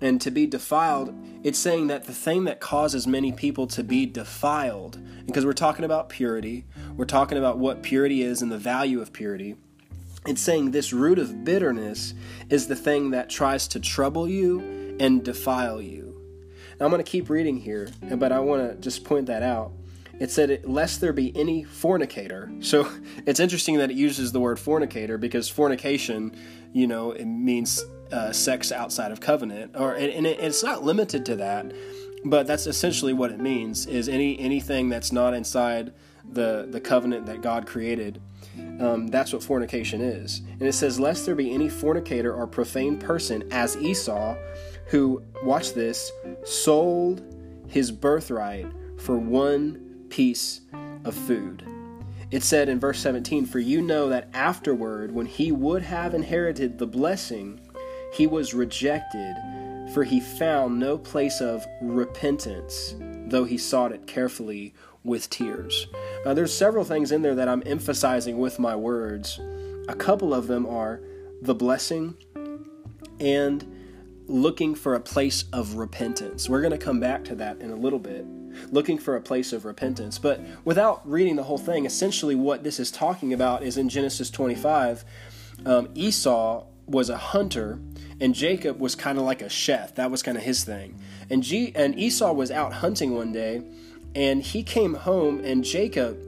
And 0.00 0.20
to 0.22 0.30
be 0.30 0.46
defiled 0.46 1.14
it's 1.44 1.58
saying 1.58 1.88
that 1.88 2.04
the 2.04 2.12
thing 2.12 2.44
that 2.44 2.60
causes 2.60 3.06
many 3.06 3.32
people 3.32 3.66
to 3.68 3.82
be 3.82 4.06
defiled 4.06 4.98
because 5.26 5.44
we're 5.44 5.52
talking 5.52 5.84
about 5.84 6.08
purity 6.08 6.64
we're 6.96 7.04
talking 7.04 7.38
about 7.38 7.58
what 7.58 7.82
purity 7.82 8.22
is 8.22 8.42
and 8.42 8.50
the 8.50 8.58
value 8.58 9.00
of 9.00 9.12
purity 9.12 9.56
it's 10.26 10.40
saying 10.40 10.70
this 10.70 10.92
root 10.92 11.18
of 11.18 11.44
bitterness 11.44 12.14
is 12.48 12.68
the 12.68 12.76
thing 12.76 13.10
that 13.10 13.28
tries 13.28 13.66
to 13.68 13.80
trouble 13.80 14.28
you 14.28 14.96
and 15.00 15.24
defile 15.24 15.82
you. 15.82 16.20
Now, 16.78 16.86
I'm 16.86 16.92
going 16.92 17.02
to 17.02 17.10
keep 17.10 17.28
reading 17.28 17.56
here, 17.56 17.90
but 18.16 18.30
I 18.30 18.38
want 18.38 18.70
to 18.70 18.76
just 18.76 19.04
point 19.04 19.26
that 19.26 19.42
out. 19.42 19.72
It 20.20 20.30
said, 20.30 20.64
lest 20.64 21.00
there 21.00 21.12
be 21.12 21.36
any 21.36 21.64
fornicator. 21.64 22.52
So 22.60 22.88
it's 23.26 23.40
interesting 23.40 23.78
that 23.78 23.90
it 23.90 23.96
uses 23.96 24.30
the 24.30 24.38
word 24.38 24.60
fornicator 24.60 25.18
because 25.18 25.48
fornication, 25.48 26.36
you 26.72 26.86
know, 26.86 27.10
it 27.10 27.24
means 27.24 27.84
uh, 28.12 28.30
sex 28.30 28.70
outside 28.70 29.10
of 29.10 29.20
covenant, 29.20 29.72
or 29.74 29.94
and, 29.94 30.26
it, 30.26 30.38
it's 30.38 30.62
not 30.62 30.84
limited 30.84 31.26
to 31.26 31.36
that, 31.36 31.72
but 32.24 32.46
that's 32.46 32.66
essentially 32.66 33.14
what 33.14 33.32
it 33.32 33.40
means: 33.40 33.86
is 33.86 34.06
any 34.06 34.38
anything 34.38 34.90
that's 34.90 35.12
not 35.12 35.32
inside 35.32 35.94
the 36.30 36.66
the 36.70 36.80
covenant 36.80 37.26
that 37.26 37.42
God 37.42 37.66
created 37.66 38.20
um, 38.80 39.06
that's 39.08 39.32
what 39.32 39.42
fornication 39.42 40.00
is. 40.00 40.42
And 40.58 40.62
it 40.62 40.72
says, 40.72 40.98
Lest 41.00 41.26
there 41.26 41.34
be 41.34 41.52
any 41.52 41.68
fornicator 41.68 42.34
or 42.34 42.46
profane 42.46 42.98
person 42.98 43.48
as 43.50 43.76
Esau, 43.76 44.36
who, 44.86 45.22
watch 45.42 45.72
this, 45.72 46.10
sold 46.44 47.22
his 47.68 47.90
birthright 47.90 48.66
for 48.98 49.16
one 49.18 50.06
piece 50.10 50.60
of 51.04 51.14
food. 51.14 51.66
It 52.30 52.42
said 52.42 52.68
in 52.68 52.80
verse 52.80 52.98
17, 53.00 53.46
For 53.46 53.58
you 53.58 53.82
know 53.82 54.08
that 54.08 54.28
afterward, 54.34 55.12
when 55.12 55.26
he 55.26 55.52
would 55.52 55.82
have 55.82 56.14
inherited 56.14 56.78
the 56.78 56.86
blessing, 56.86 57.60
he 58.12 58.26
was 58.26 58.54
rejected, 58.54 59.34
for 59.94 60.04
he 60.04 60.20
found 60.20 60.78
no 60.78 60.98
place 60.98 61.40
of 61.40 61.66
repentance, 61.80 62.94
though 63.26 63.44
he 63.44 63.58
sought 63.58 63.92
it 63.92 64.06
carefully 64.06 64.74
with 65.04 65.28
tears. 65.30 65.86
Now, 66.24 66.34
there's 66.34 66.56
several 66.56 66.84
things 66.84 67.12
in 67.12 67.22
there 67.22 67.34
that 67.34 67.48
I'm 67.48 67.62
emphasizing 67.66 68.38
with 68.38 68.58
my 68.58 68.76
words. 68.76 69.40
A 69.88 69.94
couple 69.94 70.32
of 70.32 70.46
them 70.46 70.66
are 70.66 71.00
the 71.40 71.54
blessing 71.54 72.14
and 73.18 73.66
looking 74.26 74.74
for 74.74 74.94
a 74.94 75.00
place 75.00 75.44
of 75.52 75.74
repentance. 75.74 76.48
We're 76.48 76.60
going 76.60 76.72
to 76.72 76.78
come 76.78 77.00
back 77.00 77.24
to 77.24 77.34
that 77.36 77.60
in 77.60 77.70
a 77.70 77.76
little 77.76 77.98
bit. 77.98 78.24
Looking 78.70 78.98
for 78.98 79.16
a 79.16 79.20
place 79.20 79.52
of 79.52 79.64
repentance. 79.64 80.18
But 80.18 80.40
without 80.64 81.08
reading 81.08 81.36
the 81.36 81.42
whole 81.42 81.58
thing, 81.58 81.84
essentially 81.84 82.34
what 82.34 82.62
this 82.62 82.78
is 82.78 82.90
talking 82.90 83.32
about 83.32 83.62
is 83.62 83.76
in 83.76 83.88
Genesis 83.88 84.30
25, 84.30 85.04
um, 85.66 85.88
Esau 85.94 86.64
was 86.86 87.08
a 87.08 87.16
hunter 87.16 87.80
and 88.20 88.34
Jacob 88.34 88.78
was 88.78 88.94
kind 88.94 89.18
of 89.18 89.24
like 89.24 89.42
a 89.42 89.48
chef. 89.48 89.94
That 89.94 90.10
was 90.10 90.22
kind 90.22 90.36
of 90.36 90.44
his 90.44 90.64
thing. 90.64 91.00
And 91.30 91.42
G- 91.42 91.72
and 91.74 91.98
Esau 91.98 92.32
was 92.32 92.50
out 92.50 92.74
hunting 92.74 93.14
one 93.14 93.32
day 93.32 93.62
and 94.14 94.42
he 94.42 94.62
came 94.62 94.94
home, 94.94 95.40
and 95.44 95.64
Jacob 95.64 96.18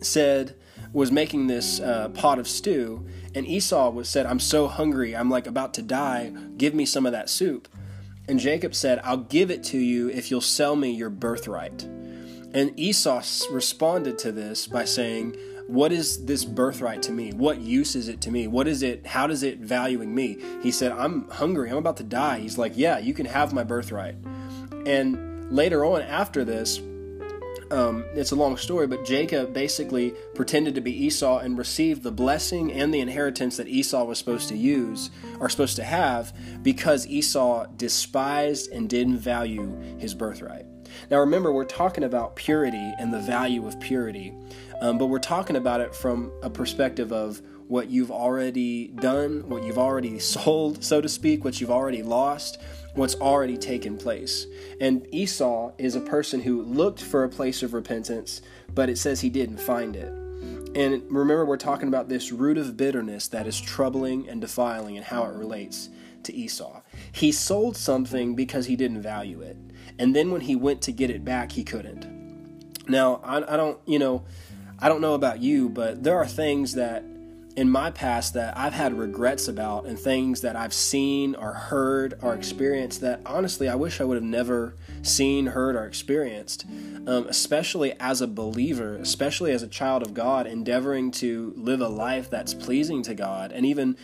said, 0.00 0.56
was 0.92 1.10
making 1.10 1.48
this 1.48 1.80
uh, 1.80 2.08
pot 2.10 2.38
of 2.38 2.46
stew, 2.46 3.04
and 3.34 3.46
Esau 3.46 3.90
was 3.90 4.08
said, 4.08 4.26
"I'm 4.26 4.40
so 4.40 4.68
hungry, 4.68 5.14
I'm 5.16 5.28
like 5.28 5.46
about 5.46 5.74
to 5.74 5.82
die. 5.82 6.32
Give 6.56 6.74
me 6.74 6.86
some 6.86 7.04
of 7.04 7.12
that 7.12 7.28
soup." 7.28 7.68
And 8.28 8.38
Jacob 8.38 8.74
said, 8.74 9.00
"I'll 9.02 9.16
give 9.16 9.50
it 9.50 9.64
to 9.64 9.78
you 9.78 10.08
if 10.08 10.30
you'll 10.30 10.40
sell 10.40 10.76
me 10.76 10.92
your 10.92 11.10
birthright." 11.10 11.82
And 12.54 12.78
Esau 12.78 13.20
responded 13.50 14.16
to 14.18 14.30
this 14.30 14.68
by 14.68 14.84
saying, 14.84 15.36
what 15.66 15.92
is 15.92 16.24
this 16.26 16.44
birthright 16.44 17.02
to 17.04 17.12
me? 17.12 17.32
What 17.32 17.60
use 17.60 17.96
is 17.96 18.08
it 18.08 18.20
to 18.22 18.30
me? 18.30 18.46
What 18.46 18.68
is 18.68 18.82
it? 18.82 19.06
How 19.06 19.26
does 19.26 19.42
it 19.42 19.60
valuing 19.60 20.14
me? 20.14 20.38
He 20.62 20.70
said, 20.70 20.92
I'm 20.92 21.28
hungry. 21.30 21.70
I'm 21.70 21.78
about 21.78 21.96
to 21.98 22.04
die. 22.04 22.38
He's 22.40 22.58
like, 22.58 22.76
Yeah, 22.76 22.98
you 22.98 23.14
can 23.14 23.26
have 23.26 23.54
my 23.54 23.64
birthright. 23.64 24.16
And 24.86 25.50
later 25.50 25.84
on, 25.84 26.02
after 26.02 26.44
this, 26.44 26.80
um, 27.70 28.04
it's 28.14 28.32
a 28.32 28.36
long 28.36 28.56
story, 28.56 28.86
but 28.86 29.04
Jacob 29.04 29.52
basically 29.52 30.14
pretended 30.34 30.74
to 30.74 30.80
be 30.80 31.04
Esau 31.06 31.38
and 31.38 31.56
received 31.56 32.02
the 32.02 32.12
blessing 32.12 32.72
and 32.72 32.92
the 32.92 33.00
inheritance 33.00 33.56
that 33.56 33.68
Esau 33.68 34.04
was 34.04 34.18
supposed 34.18 34.48
to 34.48 34.56
use 34.56 35.10
or 35.40 35.48
supposed 35.48 35.76
to 35.76 35.84
have 35.84 36.32
because 36.62 37.06
Esau 37.06 37.66
despised 37.76 38.70
and 38.70 38.88
didn't 38.88 39.18
value 39.18 39.76
his 39.98 40.14
birthright. 40.14 40.66
Now, 41.10 41.18
remember, 41.20 41.52
we're 41.52 41.64
talking 41.64 42.04
about 42.04 42.36
purity 42.36 42.92
and 42.98 43.12
the 43.12 43.20
value 43.20 43.66
of 43.66 43.78
purity, 43.80 44.32
um, 44.80 44.98
but 44.98 45.06
we're 45.06 45.18
talking 45.18 45.56
about 45.56 45.80
it 45.80 45.94
from 45.94 46.32
a 46.42 46.50
perspective 46.50 47.12
of 47.12 47.42
what 47.66 47.90
you've 47.90 48.10
already 48.10 48.88
done, 48.88 49.48
what 49.48 49.64
you've 49.64 49.78
already 49.78 50.18
sold, 50.20 50.84
so 50.84 51.00
to 51.00 51.08
speak, 51.08 51.44
what 51.44 51.60
you've 51.60 51.70
already 51.70 52.02
lost, 52.02 52.58
what's 52.94 53.16
already 53.16 53.56
taken 53.56 53.96
place. 53.96 54.46
And 54.80 55.06
Esau 55.12 55.72
is 55.78 55.96
a 55.96 56.00
person 56.00 56.40
who 56.40 56.62
looked 56.62 57.02
for 57.02 57.24
a 57.24 57.28
place 57.28 57.62
of 57.62 57.74
repentance, 57.74 58.40
but 58.72 58.88
it 58.88 58.98
says 58.98 59.20
he 59.20 59.30
didn't 59.30 59.58
find 59.58 59.96
it. 59.96 60.12
And 60.76 61.02
remember, 61.10 61.44
we're 61.44 61.56
talking 61.56 61.88
about 61.88 62.08
this 62.08 62.32
root 62.32 62.58
of 62.58 62.76
bitterness 62.76 63.28
that 63.28 63.46
is 63.46 63.60
troubling 63.60 64.28
and 64.28 64.40
defiling 64.40 64.96
and 64.96 65.06
how 65.06 65.24
it 65.24 65.34
relates 65.34 65.88
to 66.24 66.34
Esau. 66.34 66.82
He 67.12 67.30
sold 67.30 67.76
something 67.76 68.34
because 68.34 68.66
he 68.66 68.76
didn't 68.76 69.02
value 69.02 69.40
it. 69.40 69.56
And 69.98 70.16
then 70.16 70.30
when 70.32 70.40
he 70.40 70.56
went 70.56 70.82
to 70.82 70.92
get 70.92 71.10
it 71.10 71.24
back, 71.24 71.52
he 71.52 71.62
couldn't. 71.62 72.88
Now, 72.88 73.20
I, 73.22 73.54
I 73.54 73.56
don't, 73.56 73.78
you 73.86 73.98
know, 73.98 74.24
I 74.78 74.88
don't 74.88 75.00
know 75.00 75.14
about 75.14 75.40
you, 75.40 75.68
but 75.68 76.02
there 76.02 76.16
are 76.16 76.26
things 76.26 76.74
that 76.74 77.04
in 77.56 77.70
my 77.70 77.90
past 77.90 78.34
that 78.34 78.56
I've 78.56 78.72
had 78.72 78.98
regrets 78.98 79.46
about 79.46 79.86
and 79.86 79.98
things 79.98 80.40
that 80.40 80.56
I've 80.56 80.72
seen 80.72 81.34
or 81.34 81.52
heard 81.52 82.18
or 82.20 82.34
experienced 82.34 83.00
that 83.02 83.20
honestly 83.24 83.68
I 83.68 83.76
wish 83.76 84.00
I 84.00 84.04
would 84.04 84.16
have 84.16 84.24
never 84.24 84.74
seen, 85.02 85.46
heard, 85.46 85.76
or 85.76 85.84
experienced. 85.84 86.64
Um, 87.06 87.26
especially 87.28 87.94
as 88.00 88.20
a 88.20 88.26
believer, 88.26 88.96
especially 88.96 89.52
as 89.52 89.62
a 89.62 89.68
child 89.68 90.02
of 90.02 90.14
God, 90.14 90.46
endeavoring 90.46 91.10
to 91.12 91.52
live 91.56 91.80
a 91.80 91.88
life 91.88 92.30
that's 92.30 92.54
pleasing 92.54 93.02
to 93.02 93.14
God 93.14 93.52
and 93.52 93.64
even, 93.66 93.96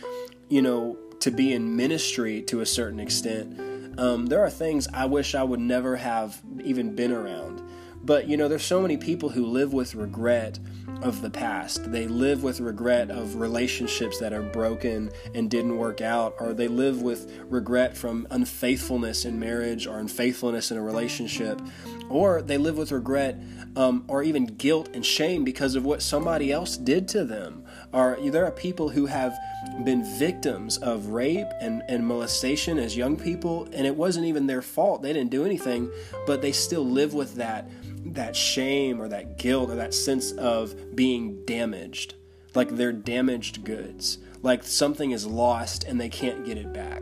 you 0.49 0.61
know, 0.61 0.97
to 1.19 1.31
be 1.31 1.53
in 1.53 1.75
ministry 1.75 2.41
to 2.43 2.61
a 2.61 2.65
certain 2.65 2.99
extent. 2.99 3.99
Um, 3.99 4.27
there 4.27 4.39
are 4.39 4.49
things 4.49 4.87
I 4.93 5.05
wish 5.05 5.35
I 5.35 5.43
would 5.43 5.59
never 5.59 5.97
have 5.97 6.41
even 6.63 6.95
been 6.95 7.11
around. 7.11 7.61
But, 8.03 8.27
you 8.27 8.37
know, 8.37 8.47
there's 8.47 8.65
so 8.65 8.81
many 8.81 8.97
people 8.97 9.29
who 9.29 9.45
live 9.45 9.73
with 9.73 9.93
regret 9.93 10.59
of 11.01 11.21
the 11.21 11.29
past. 11.29 11.91
They 11.91 12.07
live 12.07 12.43
with 12.43 12.59
regret 12.59 13.09
of 13.09 13.35
relationships 13.35 14.19
that 14.19 14.33
are 14.33 14.41
broken 14.41 15.11
and 15.33 15.49
didn't 15.49 15.77
work 15.77 16.01
out, 16.01 16.35
or 16.39 16.53
they 16.53 16.67
live 16.67 17.01
with 17.01 17.31
regret 17.45 17.97
from 17.97 18.27
unfaithfulness 18.29 19.25
in 19.25 19.39
marriage 19.39 19.87
or 19.87 19.99
unfaithfulness 19.99 20.71
in 20.71 20.77
a 20.77 20.81
relationship, 20.81 21.61
or 22.09 22.41
they 22.41 22.57
live 22.57 22.77
with 22.77 22.91
regret 22.91 23.39
um, 23.75 24.03
or 24.07 24.21
even 24.23 24.45
guilt 24.45 24.89
and 24.93 25.05
shame 25.05 25.43
because 25.43 25.75
of 25.75 25.85
what 25.85 26.01
somebody 26.01 26.51
else 26.51 26.77
did 26.77 27.07
to 27.09 27.23
them. 27.23 27.63
Or 27.93 28.17
there 28.21 28.45
are 28.45 28.51
people 28.51 28.89
who 28.89 29.05
have 29.05 29.37
been 29.83 30.03
victims 30.17 30.77
of 30.77 31.07
rape 31.07 31.47
and, 31.61 31.81
and 31.87 32.05
molestation 32.05 32.77
as 32.77 32.95
young 32.95 33.17
people, 33.17 33.67
and 33.73 33.87
it 33.87 33.95
wasn't 33.95 34.25
even 34.25 34.47
their 34.47 34.61
fault. 34.61 35.01
They 35.01 35.13
didn't 35.13 35.31
do 35.31 35.45
anything, 35.45 35.89
but 36.25 36.41
they 36.41 36.51
still 36.51 36.85
live 36.85 37.13
with 37.13 37.35
that 37.35 37.69
that 38.05 38.35
shame 38.35 39.01
or 39.01 39.07
that 39.07 39.37
guilt 39.37 39.69
or 39.69 39.75
that 39.75 39.93
sense 39.93 40.31
of 40.33 40.95
being 40.95 41.43
damaged, 41.45 42.15
like 42.55 42.69
they're 42.69 42.91
damaged 42.91 43.63
goods, 43.63 44.17
like 44.41 44.63
something 44.63 45.11
is 45.11 45.25
lost 45.25 45.83
and 45.83 45.99
they 45.99 46.09
can't 46.09 46.45
get 46.45 46.57
it 46.57 46.73
back. 46.73 47.01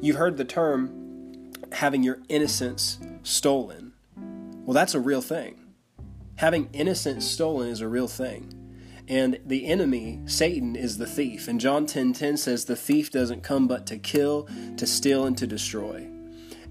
You've 0.00 0.16
heard 0.16 0.36
the 0.36 0.44
term 0.44 1.52
having 1.72 2.02
your 2.02 2.20
innocence 2.28 2.98
stolen. 3.22 3.92
Well, 4.16 4.74
that's 4.74 4.94
a 4.94 5.00
real 5.00 5.22
thing. 5.22 5.60
Having 6.36 6.70
innocence 6.72 7.26
stolen 7.26 7.68
is 7.68 7.80
a 7.80 7.88
real 7.88 8.08
thing. 8.08 8.60
And 9.06 9.38
the 9.44 9.66
enemy, 9.66 10.20
Satan, 10.24 10.76
is 10.76 10.96
the 10.96 11.06
thief. 11.06 11.46
And 11.46 11.60
John 11.60 11.84
10:10 11.84 11.88
10, 11.88 12.12
10 12.14 12.36
says 12.38 12.64
the 12.64 12.76
thief 12.76 13.10
doesn't 13.10 13.42
come 13.42 13.68
but 13.68 13.86
to 13.86 13.98
kill, 13.98 14.48
to 14.76 14.86
steal, 14.86 15.26
and 15.26 15.36
to 15.36 15.46
destroy 15.46 16.08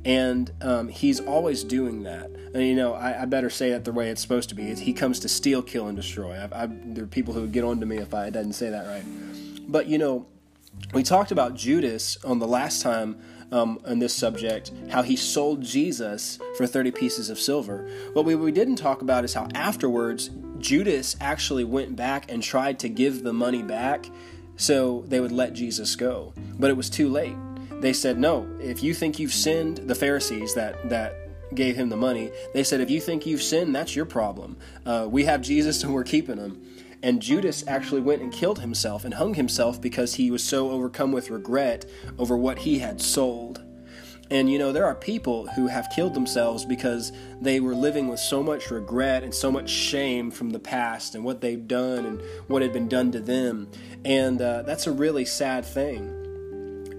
and 0.06 0.52
um, 0.62 0.88
he's 0.90 1.20
always 1.20 1.64
doing 1.64 2.04
that. 2.04 2.30
And 2.54 2.64
you 2.64 2.76
know, 2.76 2.94
I, 2.94 3.24
I, 3.24 3.26
better 3.26 3.50
say 3.50 3.72
that 3.72 3.86
the 3.86 3.92
way 3.92 4.10
it's 4.10 4.22
supposed 4.22 4.50
to 4.50 4.56
be. 4.56 4.74
he 4.76 4.94
comes 4.94 5.20
to 5.22 5.30
steal, 5.30 5.62
kill, 5.62 5.88
and 5.88 5.96
destroy. 5.96 6.42
I've, 6.42 6.54
I've, 6.54 6.96
there 6.96 7.06
are 7.06 7.08
people 7.08 7.34
who 7.34 7.42
would 7.42 7.52
get 7.52 7.64
on 7.64 7.80
to 7.80 7.86
me 7.86 7.98
if 7.98 8.14
I 8.14 8.30
didn't 8.30 8.54
say 8.54 8.70
that 8.70 8.86
right. 8.86 9.04
But 9.68 9.88
you 9.88 9.98
know, 9.98 10.28
we 10.94 11.04
talked 11.04 11.32
about 11.32 11.56
Judas 11.56 12.18
on 12.24 12.40
the 12.40 12.48
last 12.48 12.82
time 12.82 13.18
um, 13.52 13.80
on 13.86 14.00
this 14.00 14.14
subject, 14.14 14.72
how 14.90 15.04
he 15.04 15.16
sold 15.16 15.62
Jesus 15.62 16.40
for 16.58 16.66
30 16.66 16.92
pieces 16.92 17.30
of 17.30 17.40
silver. 17.40 17.88
What 18.14 18.26
we, 18.26 18.36
we 18.36 18.52
didn't 18.52 18.78
talk 18.78 19.02
about 19.02 19.24
is 19.24 19.34
how 19.34 19.48
afterwards 19.54 20.32
Judas 20.58 21.16
actually 21.22 21.64
went 21.64 21.96
back 21.96 22.32
and 22.32 22.42
tried 22.42 22.80
to 22.80 22.90
give 22.90 23.24
the 23.24 23.34
money 23.34 23.62
back 23.62 24.08
so 24.56 25.04
they 25.08 25.20
would 25.20 25.32
let 25.32 25.54
Jesus 25.54 25.96
go. 25.96 26.34
But 26.60 26.72
it 26.72 26.78
was 26.78 26.90
too 26.90 27.10
late 27.10 27.36
they 27.84 27.94
said, 27.94 28.18
No, 28.18 28.48
if 28.62 28.82
you 28.82 28.94
think 28.94 29.20
you've 29.20 29.34
sinned, 29.34 29.78
the 29.78 29.96
Pharisees 29.96 30.54
that, 30.56 30.90
that 30.90 31.16
gave 31.54 31.75
him 31.75 31.90
the 31.90 31.98
money, 31.98 32.32
they 32.54 32.63
said, 32.63 32.80
If 32.80 32.90
you 32.90 33.02
think 33.02 33.25
you've 33.25 33.44
sinned, 33.44 33.75
that's 33.75 33.94
your 33.94 34.06
problem. 34.06 34.58
Uh, 34.86 35.08
we 35.10 35.25
have 35.25 35.42
Jesus 35.42 35.84
and 35.84 35.94
we're 35.94 36.04
keeping 36.04 36.38
him. 36.38 36.66
And 37.04 37.22
Judas 37.22 37.66
actually 37.68 38.00
went 38.00 38.22
and 38.22 38.32
killed 38.32 38.60
himself 38.60 39.04
and 39.04 39.13
hung 39.13 39.34
himself 39.34 39.82
because 39.82 40.13
he 40.13 40.32
was 40.32 40.42
so 40.42 40.72
overcome 40.72 41.12
with 41.12 41.30
regret 41.30 41.86
over 42.18 42.38
what 42.38 42.60
he 42.60 42.80
had 42.80 43.02
sold. 43.02 43.62
And 44.32 44.50
you 44.50 44.58
know, 44.58 44.72
there 44.72 44.86
are 44.86 44.96
people 44.96 45.48
who 45.48 45.68
have 45.68 45.90
killed 45.94 46.13
themselves 46.13 46.63
because 46.63 47.12
they 47.42 47.60
were 47.60 47.75
living 47.75 48.08
with 48.08 48.22
so 48.22 48.42
much 48.42 48.72
regret 48.72 49.24
and 49.24 49.36
so 49.36 49.52
much 49.52 49.70
shame 49.70 50.32
from 50.32 50.52
the 50.52 50.60
past 50.60 51.16
and 51.16 51.25
what 51.25 51.42
they've 51.42 51.68
done 51.68 52.06
and 52.06 52.22
what 52.48 52.62
had 52.62 52.72
been 52.72 52.88
done 52.88 53.12
to 53.12 53.20
them. 53.20 53.70
And 54.06 54.42
uh, 54.42 54.62
that's 54.62 54.88
a 54.88 54.92
really 54.94 55.25
sad 55.25 55.66
thing. 55.66 56.22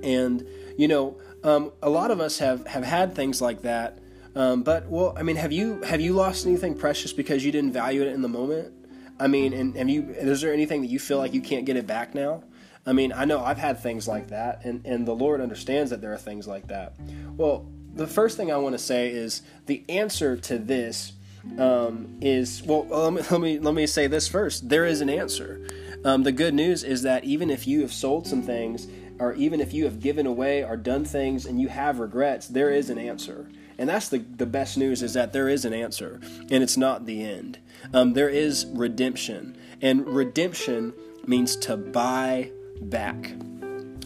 And 0.02 0.46
you 0.76 0.88
know, 0.88 1.18
um, 1.42 1.72
a 1.82 1.90
lot 1.90 2.10
of 2.10 2.20
us 2.20 2.38
have 2.38 2.66
have 2.66 2.84
had 2.84 3.14
things 3.14 3.40
like 3.40 3.62
that. 3.62 3.98
Um, 4.36 4.62
but 4.62 4.88
well, 4.88 5.14
I 5.16 5.22
mean, 5.22 5.36
have 5.36 5.52
you 5.52 5.82
have 5.82 6.00
you 6.00 6.12
lost 6.12 6.46
anything 6.46 6.76
precious 6.76 7.12
because 7.12 7.44
you 7.44 7.52
didn't 7.52 7.72
value 7.72 8.02
it 8.02 8.08
in 8.08 8.22
the 8.22 8.28
moment? 8.28 8.72
I 9.20 9.28
mean, 9.28 9.52
and 9.52 9.76
have 9.76 9.88
you? 9.88 10.08
Is 10.10 10.40
there 10.40 10.52
anything 10.52 10.82
that 10.82 10.88
you 10.88 10.98
feel 10.98 11.18
like 11.18 11.34
you 11.34 11.40
can't 11.40 11.64
get 11.64 11.76
it 11.76 11.86
back 11.86 12.14
now? 12.14 12.42
I 12.86 12.92
mean, 12.92 13.12
I 13.12 13.24
know 13.24 13.42
I've 13.42 13.58
had 13.58 13.78
things 13.78 14.08
like 14.08 14.28
that, 14.28 14.64
and 14.64 14.84
and 14.84 15.06
the 15.06 15.14
Lord 15.14 15.40
understands 15.40 15.90
that 15.90 16.00
there 16.00 16.12
are 16.12 16.18
things 16.18 16.48
like 16.48 16.66
that. 16.68 16.94
Well, 17.36 17.66
the 17.94 18.06
first 18.06 18.36
thing 18.36 18.50
I 18.50 18.56
want 18.56 18.74
to 18.74 18.78
say 18.78 19.10
is 19.10 19.42
the 19.66 19.84
answer 19.88 20.36
to 20.36 20.58
this 20.58 21.12
um, 21.58 22.18
is 22.20 22.62
well. 22.64 22.86
Let 22.88 23.12
me, 23.12 23.22
let 23.30 23.40
me 23.40 23.58
let 23.60 23.74
me 23.74 23.86
say 23.86 24.08
this 24.08 24.26
first. 24.26 24.68
There 24.68 24.84
is 24.84 25.00
an 25.00 25.08
answer. 25.08 25.66
Um, 26.04 26.22
the 26.22 26.32
good 26.32 26.52
news 26.52 26.82
is 26.84 27.02
that 27.02 27.24
even 27.24 27.50
if 27.50 27.66
you 27.66 27.80
have 27.80 27.92
sold 27.92 28.26
some 28.26 28.42
things 28.42 28.88
or 29.24 29.32
even 29.36 29.58
if 29.58 29.72
you 29.72 29.84
have 29.84 30.00
given 30.00 30.26
away 30.26 30.62
or 30.62 30.76
done 30.76 31.02
things 31.02 31.46
and 31.46 31.58
you 31.58 31.68
have 31.68 31.98
regrets, 31.98 32.46
there 32.46 32.70
is 32.70 32.90
an 32.90 32.98
answer. 32.98 33.48
And 33.78 33.88
that's 33.88 34.08
the, 34.08 34.18
the 34.18 34.44
best 34.44 34.76
news 34.76 35.02
is 35.02 35.14
that 35.14 35.32
there 35.32 35.48
is 35.48 35.64
an 35.64 35.72
answer 35.72 36.20
and 36.50 36.62
it's 36.62 36.76
not 36.76 37.06
the 37.06 37.24
end. 37.24 37.58
Um, 37.94 38.12
there 38.12 38.28
is 38.28 38.66
redemption. 38.66 39.56
And 39.80 40.06
redemption 40.06 40.92
means 41.26 41.56
to 41.56 41.78
buy 41.78 42.50
back. 42.82 43.32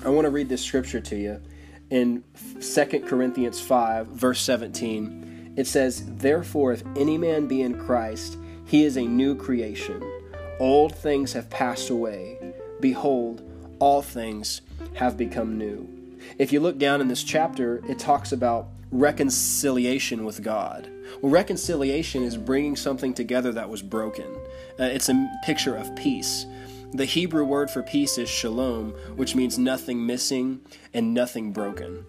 I 0.04 0.08
want 0.08 0.24
to 0.24 0.30
read 0.30 0.48
this 0.48 0.64
scripture 0.64 1.00
to 1.00 1.16
you 1.16 1.42
in 1.90 2.22
2 2.60 2.84
Corinthians 3.00 3.60
5, 3.60 4.06
verse 4.06 4.40
17. 4.40 5.54
It 5.56 5.66
says, 5.66 6.04
Therefore, 6.06 6.72
if 6.72 6.84
any 6.94 7.18
man 7.18 7.48
be 7.48 7.62
in 7.62 7.76
Christ, 7.76 8.38
he 8.66 8.84
is 8.84 8.96
a 8.96 9.02
new 9.02 9.34
creation. 9.34 10.00
Old 10.60 10.94
things 10.94 11.32
have 11.32 11.50
passed 11.50 11.90
away. 11.90 12.54
Behold, 12.80 13.42
all 13.80 14.02
things 14.02 14.60
have 14.94 15.16
become 15.16 15.58
new. 15.58 15.88
If 16.38 16.52
you 16.52 16.60
look 16.60 16.78
down 16.78 17.00
in 17.00 17.08
this 17.08 17.22
chapter, 17.22 17.82
it 17.88 17.98
talks 17.98 18.32
about 18.32 18.68
reconciliation 18.90 20.24
with 20.24 20.42
God. 20.42 20.90
Well, 21.20 21.32
reconciliation 21.32 22.22
is 22.22 22.36
bringing 22.36 22.76
something 22.76 23.14
together 23.14 23.52
that 23.52 23.68
was 23.68 23.82
broken. 23.82 24.34
Uh, 24.78 24.84
it's 24.84 25.08
a 25.08 25.28
picture 25.44 25.76
of 25.76 25.94
peace. 25.96 26.46
The 26.92 27.04
Hebrew 27.04 27.44
word 27.44 27.70
for 27.70 27.82
peace 27.82 28.16
is 28.16 28.28
shalom, 28.30 28.92
which 29.16 29.34
means 29.34 29.58
nothing 29.58 30.06
missing 30.06 30.60
and 30.94 31.12
nothing 31.12 31.52
broken. 31.52 32.04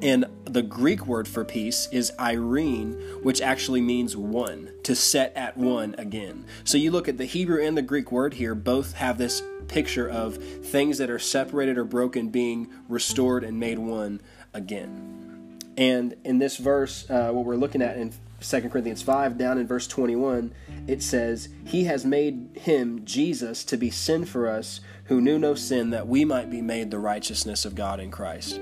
And 0.00 0.26
the 0.44 0.62
Greek 0.62 1.06
word 1.06 1.26
for 1.26 1.44
peace 1.44 1.88
is 1.90 2.12
eirene, 2.18 3.22
which 3.22 3.40
actually 3.40 3.80
means 3.80 4.16
one, 4.16 4.70
to 4.84 4.94
set 4.94 5.36
at 5.36 5.56
one 5.56 5.94
again. 5.98 6.46
So 6.64 6.78
you 6.78 6.90
look 6.90 7.08
at 7.08 7.18
the 7.18 7.24
Hebrew 7.24 7.64
and 7.64 7.76
the 7.76 7.82
Greek 7.82 8.12
word 8.12 8.34
here, 8.34 8.54
both 8.54 8.94
have 8.94 9.18
this 9.18 9.42
picture 9.66 10.08
of 10.08 10.36
things 10.36 10.98
that 10.98 11.10
are 11.10 11.18
separated 11.18 11.76
or 11.78 11.84
broken 11.84 12.28
being 12.28 12.68
restored 12.88 13.44
and 13.44 13.58
made 13.58 13.78
one 13.78 14.20
again. 14.54 15.58
And 15.76 16.16
in 16.24 16.38
this 16.38 16.56
verse, 16.56 17.08
uh, 17.10 17.30
what 17.30 17.44
we're 17.44 17.56
looking 17.56 17.82
at 17.82 17.96
in 17.96 18.12
2 18.40 18.68
Corinthians 18.68 19.02
5, 19.02 19.36
down 19.36 19.58
in 19.58 19.66
verse 19.66 19.86
21, 19.86 20.52
it 20.86 21.02
says, 21.02 21.48
He 21.64 21.84
has 21.84 22.04
made 22.04 22.50
him, 22.54 23.04
Jesus, 23.04 23.64
to 23.64 23.76
be 23.76 23.90
sin 23.90 24.24
for 24.24 24.48
us 24.48 24.80
who 25.04 25.20
knew 25.20 25.38
no 25.38 25.54
sin, 25.54 25.90
that 25.90 26.06
we 26.06 26.24
might 26.24 26.50
be 26.50 26.62
made 26.62 26.90
the 26.90 26.98
righteousness 26.98 27.64
of 27.64 27.74
God 27.74 27.98
in 27.98 28.10
Christ. 28.10 28.60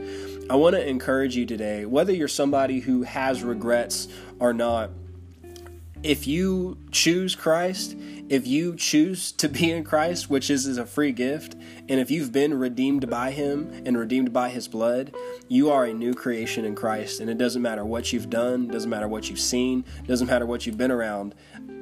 I 0.48 0.54
want 0.54 0.76
to 0.76 0.88
encourage 0.88 1.34
you 1.34 1.44
today, 1.44 1.86
whether 1.86 2.12
you're 2.12 2.28
somebody 2.28 2.78
who 2.78 3.02
has 3.02 3.42
regrets 3.42 4.06
or 4.38 4.52
not, 4.52 4.90
if 6.04 6.28
you 6.28 6.78
choose 6.92 7.34
Christ, 7.34 7.96
if 8.28 8.46
you 8.46 8.76
choose 8.76 9.32
to 9.32 9.48
be 9.48 9.72
in 9.72 9.82
Christ, 9.82 10.30
which 10.30 10.48
is, 10.48 10.64
is 10.66 10.78
a 10.78 10.86
free 10.86 11.10
gift, 11.10 11.54
and 11.88 11.98
if 11.98 12.12
you've 12.12 12.30
been 12.30 12.54
redeemed 12.54 13.10
by 13.10 13.32
Him 13.32 13.82
and 13.84 13.98
redeemed 13.98 14.32
by 14.32 14.50
His 14.50 14.68
blood, 14.68 15.12
you 15.48 15.68
are 15.72 15.84
a 15.84 15.92
new 15.92 16.14
creation 16.14 16.64
in 16.64 16.76
Christ. 16.76 17.18
And 17.18 17.28
it 17.28 17.38
doesn't 17.38 17.62
matter 17.62 17.84
what 17.84 18.12
you've 18.12 18.30
done, 18.30 18.68
doesn't 18.68 18.90
matter 18.90 19.08
what 19.08 19.28
you've 19.28 19.40
seen, 19.40 19.84
doesn't 20.06 20.28
matter 20.28 20.46
what 20.46 20.64
you've 20.64 20.78
been 20.78 20.92
around. 20.92 21.34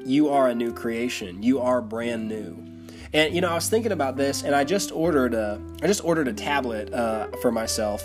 You 0.06 0.30
are 0.30 0.48
a 0.48 0.54
new 0.54 0.72
creation. 0.72 1.42
You 1.42 1.60
are 1.60 1.82
brand 1.82 2.28
new. 2.28 2.73
And 3.14 3.32
you 3.32 3.40
know, 3.40 3.48
I 3.48 3.54
was 3.54 3.68
thinking 3.68 3.92
about 3.92 4.16
this, 4.16 4.42
and 4.42 4.54
I 4.56 4.64
just 4.64 4.90
ordered 4.90 5.34
a 5.34 5.60
I 5.82 5.86
just 5.86 6.04
ordered 6.04 6.26
a 6.26 6.32
tablet 6.32 6.92
uh, 6.92 7.28
for 7.40 7.52
myself, 7.52 8.02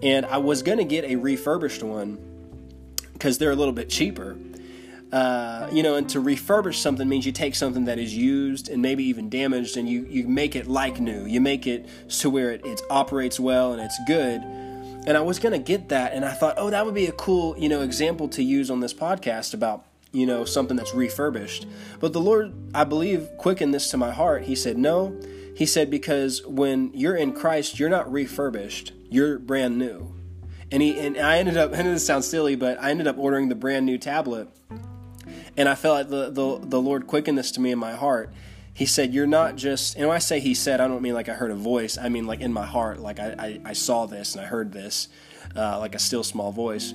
and 0.00 0.24
I 0.24 0.38
was 0.38 0.62
gonna 0.62 0.84
get 0.84 1.04
a 1.04 1.16
refurbished 1.16 1.82
one 1.82 2.18
because 3.12 3.36
they're 3.38 3.50
a 3.50 3.56
little 3.56 3.74
bit 3.74 3.90
cheaper. 3.90 4.38
Uh, 5.12 5.68
you 5.72 5.82
know, 5.82 5.96
and 5.96 6.08
to 6.08 6.20
refurbish 6.20 6.76
something 6.76 7.08
means 7.08 7.26
you 7.26 7.30
take 7.30 7.54
something 7.54 7.84
that 7.84 7.98
is 7.98 8.16
used 8.16 8.68
and 8.68 8.80
maybe 8.80 9.04
even 9.04 9.28
damaged, 9.28 9.76
and 9.76 9.88
you 9.88 10.06
you 10.08 10.28
make 10.28 10.54
it 10.54 10.68
like 10.68 11.00
new. 11.00 11.26
You 11.26 11.40
make 11.40 11.66
it 11.66 11.88
to 12.20 12.30
where 12.30 12.52
it, 12.52 12.64
it 12.64 12.80
operates 12.90 13.40
well 13.40 13.72
and 13.72 13.82
it's 13.82 13.98
good. 14.06 14.40
And 15.06 15.16
I 15.16 15.20
was 15.20 15.40
gonna 15.40 15.58
get 15.58 15.88
that, 15.88 16.12
and 16.12 16.24
I 16.24 16.32
thought, 16.32 16.54
oh, 16.58 16.70
that 16.70 16.86
would 16.86 16.94
be 16.94 17.06
a 17.06 17.12
cool 17.12 17.58
you 17.58 17.68
know 17.68 17.82
example 17.82 18.28
to 18.28 18.42
use 18.42 18.70
on 18.70 18.78
this 18.78 18.94
podcast 18.94 19.52
about 19.52 19.84
you 20.14 20.26
know, 20.26 20.44
something 20.44 20.76
that's 20.76 20.94
refurbished. 20.94 21.66
But 22.00 22.12
the 22.12 22.20
Lord, 22.20 22.54
I 22.74 22.84
believe, 22.84 23.28
quickened 23.36 23.74
this 23.74 23.90
to 23.90 23.96
my 23.96 24.12
heart. 24.12 24.44
He 24.44 24.54
said, 24.54 24.78
No. 24.78 25.20
He 25.54 25.66
said, 25.66 25.88
because 25.88 26.44
when 26.44 26.90
you're 26.94 27.14
in 27.14 27.32
Christ, 27.32 27.78
you're 27.78 27.88
not 27.88 28.10
refurbished, 28.10 28.92
you're 29.08 29.38
brand 29.38 29.78
new. 29.78 30.12
And 30.72 30.82
he 30.82 30.98
and 30.98 31.16
I 31.16 31.38
ended 31.38 31.56
up, 31.56 31.72
and 31.74 31.86
this 31.86 32.04
sounds 32.04 32.26
silly, 32.26 32.56
but 32.56 32.82
I 32.82 32.90
ended 32.90 33.06
up 33.06 33.18
ordering 33.18 33.48
the 33.48 33.54
brand 33.54 33.86
new 33.86 33.98
tablet. 33.98 34.48
And 35.56 35.68
I 35.68 35.76
felt 35.76 35.94
like 35.94 36.08
the, 36.08 36.30
the, 36.30 36.66
the 36.66 36.80
Lord 36.80 37.06
quickened 37.06 37.38
this 37.38 37.52
to 37.52 37.60
me 37.60 37.70
in 37.70 37.78
my 37.78 37.92
heart. 37.92 38.32
He 38.72 38.86
said, 38.86 39.14
You're 39.14 39.28
not 39.28 39.54
just, 39.54 39.94
and 39.94 40.08
when 40.08 40.16
I 40.16 40.18
say 40.18 40.40
He 40.40 40.54
said, 40.54 40.80
I 40.80 40.88
don't 40.88 41.00
mean 41.00 41.14
like 41.14 41.28
I 41.28 41.34
heard 41.34 41.52
a 41.52 41.56
voice. 41.56 41.96
I 41.96 42.08
mean 42.08 42.26
like 42.26 42.40
in 42.40 42.52
my 42.52 42.66
heart, 42.66 42.98
like 42.98 43.20
I, 43.20 43.34
I, 43.38 43.60
I 43.66 43.72
saw 43.72 44.06
this 44.06 44.34
and 44.34 44.44
I 44.44 44.48
heard 44.48 44.72
this, 44.72 45.08
uh, 45.54 45.78
like 45.78 45.94
a 45.94 46.00
still 46.00 46.24
small 46.24 46.50
voice. 46.50 46.92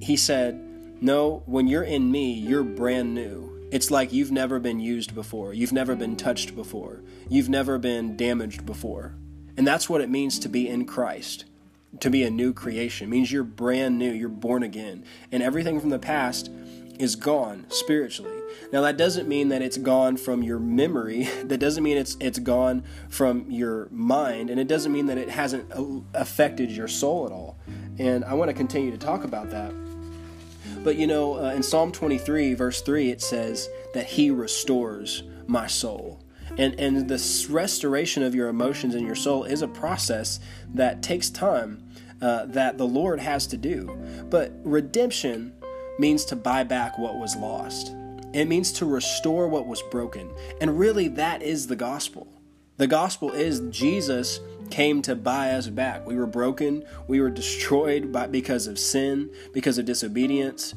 He 0.00 0.18
said, 0.18 0.62
no, 1.00 1.42
when 1.46 1.68
you're 1.68 1.84
in 1.84 2.10
me, 2.10 2.32
you're 2.32 2.64
brand 2.64 3.14
new. 3.14 3.68
It's 3.70 3.90
like 3.90 4.12
you've 4.12 4.32
never 4.32 4.58
been 4.58 4.80
used 4.80 5.14
before. 5.14 5.52
You've 5.52 5.72
never 5.72 5.94
been 5.94 6.16
touched 6.16 6.56
before. 6.56 7.02
You've 7.28 7.48
never 7.48 7.78
been 7.78 8.16
damaged 8.16 8.64
before. 8.64 9.14
And 9.56 9.66
that's 9.66 9.88
what 9.88 10.00
it 10.00 10.08
means 10.08 10.38
to 10.40 10.48
be 10.48 10.68
in 10.68 10.86
Christ, 10.86 11.44
to 12.00 12.10
be 12.10 12.22
a 12.22 12.30
new 12.30 12.52
creation. 12.52 13.08
It 13.08 13.10
means 13.10 13.30
you're 13.30 13.44
brand 13.44 13.98
new, 13.98 14.10
you're 14.10 14.28
born 14.28 14.62
again. 14.62 15.04
And 15.30 15.42
everything 15.42 15.80
from 15.80 15.90
the 15.90 15.98
past 15.98 16.50
is 16.98 17.14
gone 17.14 17.66
spiritually. 17.68 18.36
Now 18.72 18.80
that 18.82 18.96
doesn't 18.96 19.28
mean 19.28 19.50
that 19.50 19.62
it's 19.62 19.78
gone 19.78 20.16
from 20.16 20.42
your 20.42 20.58
memory. 20.58 21.28
That 21.48 21.58
doesn't 21.58 21.82
mean 21.82 21.96
it's 21.96 22.16
it's 22.20 22.38
gone 22.38 22.82
from 23.08 23.50
your 23.50 23.88
mind, 23.90 24.50
and 24.50 24.60
it 24.60 24.68
doesn't 24.68 24.92
mean 24.92 25.06
that 25.06 25.16
it 25.16 25.30
hasn't 25.30 25.72
uh, 25.72 25.84
affected 26.12 26.70
your 26.70 26.88
soul 26.88 27.24
at 27.26 27.32
all. 27.32 27.56
And 27.98 28.24
I 28.24 28.34
want 28.34 28.50
to 28.50 28.54
continue 28.54 28.90
to 28.90 28.98
talk 28.98 29.24
about 29.24 29.50
that. 29.50 29.72
But 30.82 30.96
you 30.96 31.06
know, 31.06 31.44
uh, 31.44 31.52
in 31.52 31.62
Psalm 31.62 31.92
23, 31.92 32.54
verse 32.54 32.82
3, 32.82 33.10
it 33.10 33.20
says 33.20 33.68
that 33.94 34.06
He 34.06 34.30
restores 34.30 35.22
my 35.46 35.66
soul. 35.66 36.20
And, 36.56 36.78
and 36.80 37.08
this 37.08 37.46
restoration 37.46 38.22
of 38.22 38.34
your 38.34 38.48
emotions 38.48 38.94
and 38.94 39.06
your 39.06 39.14
soul 39.14 39.44
is 39.44 39.62
a 39.62 39.68
process 39.68 40.40
that 40.74 41.02
takes 41.02 41.30
time 41.30 41.84
uh, 42.20 42.46
that 42.46 42.78
the 42.78 42.86
Lord 42.86 43.20
has 43.20 43.46
to 43.48 43.56
do. 43.56 43.96
But 44.28 44.52
redemption 44.64 45.52
means 45.98 46.24
to 46.26 46.36
buy 46.36 46.64
back 46.64 46.98
what 46.98 47.18
was 47.18 47.36
lost, 47.36 47.94
it 48.32 48.46
means 48.46 48.72
to 48.72 48.86
restore 48.86 49.48
what 49.48 49.66
was 49.66 49.82
broken. 49.90 50.30
And 50.60 50.78
really, 50.78 51.08
that 51.08 51.42
is 51.42 51.66
the 51.66 51.76
gospel. 51.76 52.26
The 52.76 52.86
gospel 52.86 53.32
is 53.32 53.60
Jesus 53.70 54.40
came 54.70 55.02
to 55.02 55.14
buy 55.14 55.50
us 55.52 55.68
back. 55.68 56.06
We 56.06 56.16
were 56.16 56.26
broken, 56.26 56.84
we 57.06 57.20
were 57.20 57.30
destroyed 57.30 58.12
by, 58.12 58.26
because 58.26 58.66
of 58.66 58.78
sin, 58.78 59.30
because 59.52 59.78
of 59.78 59.84
disobedience, 59.84 60.74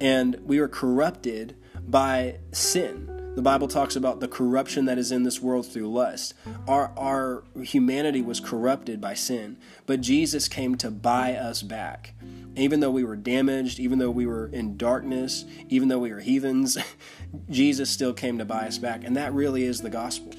and 0.00 0.36
we 0.44 0.60
were 0.60 0.68
corrupted 0.68 1.56
by 1.86 2.38
sin. 2.52 3.10
The 3.34 3.42
Bible 3.42 3.66
talks 3.66 3.96
about 3.96 4.20
the 4.20 4.28
corruption 4.28 4.84
that 4.84 4.96
is 4.96 5.10
in 5.10 5.24
this 5.24 5.40
world 5.40 5.66
through 5.66 5.90
lust. 5.90 6.34
Our, 6.68 6.92
our 6.96 7.42
humanity 7.60 8.22
was 8.22 8.38
corrupted 8.38 9.00
by 9.00 9.14
sin, 9.14 9.56
but 9.86 10.00
Jesus 10.00 10.46
came 10.46 10.76
to 10.76 10.90
buy 10.90 11.34
us 11.34 11.60
back. 11.60 12.14
Even 12.54 12.78
though 12.78 12.92
we 12.92 13.02
were 13.02 13.16
damaged, 13.16 13.80
even 13.80 13.98
though 13.98 14.10
we 14.10 14.24
were 14.24 14.46
in 14.46 14.76
darkness, 14.76 15.44
even 15.68 15.88
though 15.88 15.98
we 15.98 16.12
were 16.12 16.20
heathens, 16.20 16.78
Jesus 17.50 17.90
still 17.90 18.14
came 18.14 18.38
to 18.38 18.44
buy 18.44 18.68
us 18.68 18.78
back. 18.78 19.02
And 19.02 19.16
that 19.16 19.32
really 19.32 19.64
is 19.64 19.80
the 19.80 19.90
gospel 19.90 20.32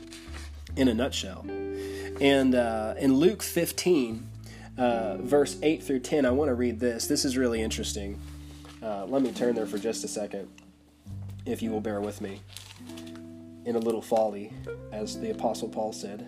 in 0.77 0.87
a 0.87 0.93
nutshell. 0.93 1.45
And 2.21 2.55
uh, 2.55 2.93
in 2.97 3.15
Luke 3.15 3.43
15, 3.43 4.27
uh, 4.77 5.17
verse 5.17 5.57
8 5.61 5.83
through 5.83 5.99
10, 5.99 6.25
I 6.25 6.31
want 6.31 6.49
to 6.49 6.55
read 6.55 6.79
this. 6.79 7.07
This 7.07 7.25
is 7.25 7.37
really 7.37 7.61
interesting. 7.61 8.19
Uh, 8.81 9.05
let 9.05 9.21
me 9.21 9.31
turn 9.31 9.55
there 9.55 9.65
for 9.65 9.77
just 9.77 10.03
a 10.03 10.07
second, 10.07 10.47
if 11.45 11.61
you 11.61 11.71
will 11.71 11.81
bear 11.81 11.99
with 11.99 12.21
me. 12.21 12.39
In 13.65 13.75
a 13.75 13.79
little 13.79 14.01
folly, 14.01 14.53
as 14.91 15.19
the 15.19 15.31
Apostle 15.31 15.67
Paul 15.67 15.91
said. 15.91 16.27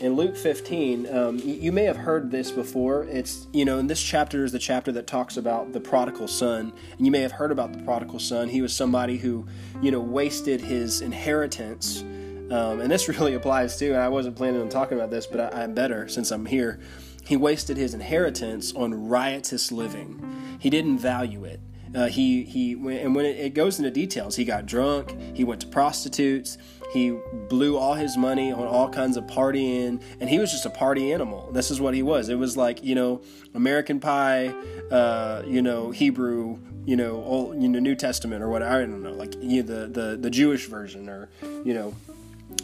In 0.00 0.14
Luke 0.14 0.36
15, 0.36 1.14
um, 1.14 1.38
you, 1.38 1.70
may 1.70 1.84
have 1.84 1.96
heard 1.96 2.30
this 2.30 2.50
before. 2.50 3.04
It's, 3.04 3.46
you 3.52 3.64
know, 3.64 3.78
in 3.78 3.86
this 3.86 4.02
chapter 4.02 4.44
is 4.44 4.50
the 4.50 4.58
chapter 4.58 4.90
that 4.92 5.06
talks 5.06 5.36
about 5.36 5.72
the 5.72 5.80
prodigal 5.80 6.26
son. 6.26 6.72
And 6.96 7.06
you 7.06 7.12
may 7.12 7.20
have 7.20 7.32
heard 7.32 7.52
about 7.52 7.72
the 7.72 7.82
prodigal 7.84 8.18
son. 8.18 8.48
He 8.48 8.62
was 8.62 8.74
somebody 8.74 9.18
who, 9.18 9.46
you 9.80 9.92
know, 9.92 10.00
wasted 10.00 10.60
his 10.60 11.02
inheritance 11.02 12.02
um, 12.50 12.80
and 12.80 12.90
this 12.90 13.08
really 13.20 13.34
applies 13.34 13.78
too. 13.78 13.92
And 13.92 14.00
I 14.00 14.08
wasn't 14.08 14.36
planning 14.36 14.60
on 14.60 14.68
talking 14.68 14.98
about 14.98 15.10
this, 15.10 15.26
but 15.26 15.54
I, 15.54 15.62
I'm 15.62 15.74
better 15.74 16.08
since 16.08 16.30
I'm 16.30 16.46
here. 16.46 16.80
He 17.24 17.36
wasted 17.36 17.76
his 17.76 17.94
inheritance 17.94 18.72
on 18.74 19.08
riotous 19.08 19.70
living. 19.70 20.58
He 20.58 20.70
didn't 20.70 20.98
value 20.98 21.44
it. 21.44 21.60
Uh, 21.94 22.06
he 22.06 22.42
he 22.44 22.72
and 22.72 23.14
when 23.14 23.26
it, 23.26 23.36
it, 23.36 23.54
goes 23.54 23.78
into 23.78 23.90
details, 23.90 24.34
he 24.34 24.44
got 24.44 24.64
drunk. 24.64 25.14
He 25.34 25.44
went 25.44 25.60
to 25.60 25.66
prostitutes. 25.66 26.56
He 26.92 27.18
blew 27.48 27.76
all 27.76 27.94
his 27.94 28.16
money 28.16 28.50
on 28.50 28.66
all 28.66 28.88
kinds 28.88 29.16
of 29.16 29.24
partying, 29.24 30.02
and 30.20 30.28
he 30.28 30.38
was 30.38 30.50
just 30.50 30.64
a 30.64 30.70
party 30.70 31.12
animal. 31.12 31.50
This 31.52 31.70
is 31.70 31.80
what 31.80 31.94
he 31.94 32.02
was. 32.02 32.28
It 32.28 32.36
was 32.36 32.56
like 32.56 32.82
you 32.82 32.94
know 32.94 33.20
American 33.54 34.00
Pie, 34.00 34.54
uh, 34.90 35.42
you 35.46 35.60
know 35.60 35.90
Hebrew, 35.90 36.58
you 36.86 36.96
know 36.96 37.22
old, 37.24 37.62
you 37.62 37.68
know 37.68 37.78
New 37.78 37.94
Testament 37.94 38.42
or 38.42 38.48
what 38.48 38.62
I 38.62 38.80
don't 38.80 39.02
know, 39.02 39.12
like 39.12 39.34
you 39.42 39.62
know, 39.62 39.86
the 39.86 39.86
the 39.86 40.16
the 40.16 40.30
Jewish 40.30 40.66
version 40.66 41.10
or 41.10 41.28
you 41.42 41.74
know 41.74 41.94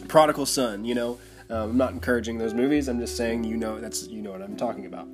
Prodigal 0.08 0.46
Son, 0.46 0.84
you 0.84 0.94
know. 0.94 1.18
Um, 1.50 1.70
I'm 1.70 1.76
not 1.78 1.92
encouraging 1.92 2.36
those 2.38 2.52
movies. 2.52 2.88
I'm 2.88 3.00
just 3.00 3.16
saying, 3.16 3.44
you 3.44 3.56
know, 3.56 3.80
that's 3.80 4.06
you 4.06 4.20
know 4.20 4.32
what 4.32 4.42
I'm 4.42 4.56
talking 4.56 4.86
about. 4.86 5.08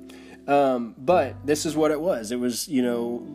Um, 0.47 0.95
but 0.97 1.45
this 1.45 1.65
is 1.65 1.75
what 1.75 1.91
it 1.91 2.01
was. 2.01 2.31
It 2.31 2.39
was, 2.39 2.67
you 2.67 2.81
know, 2.81 3.25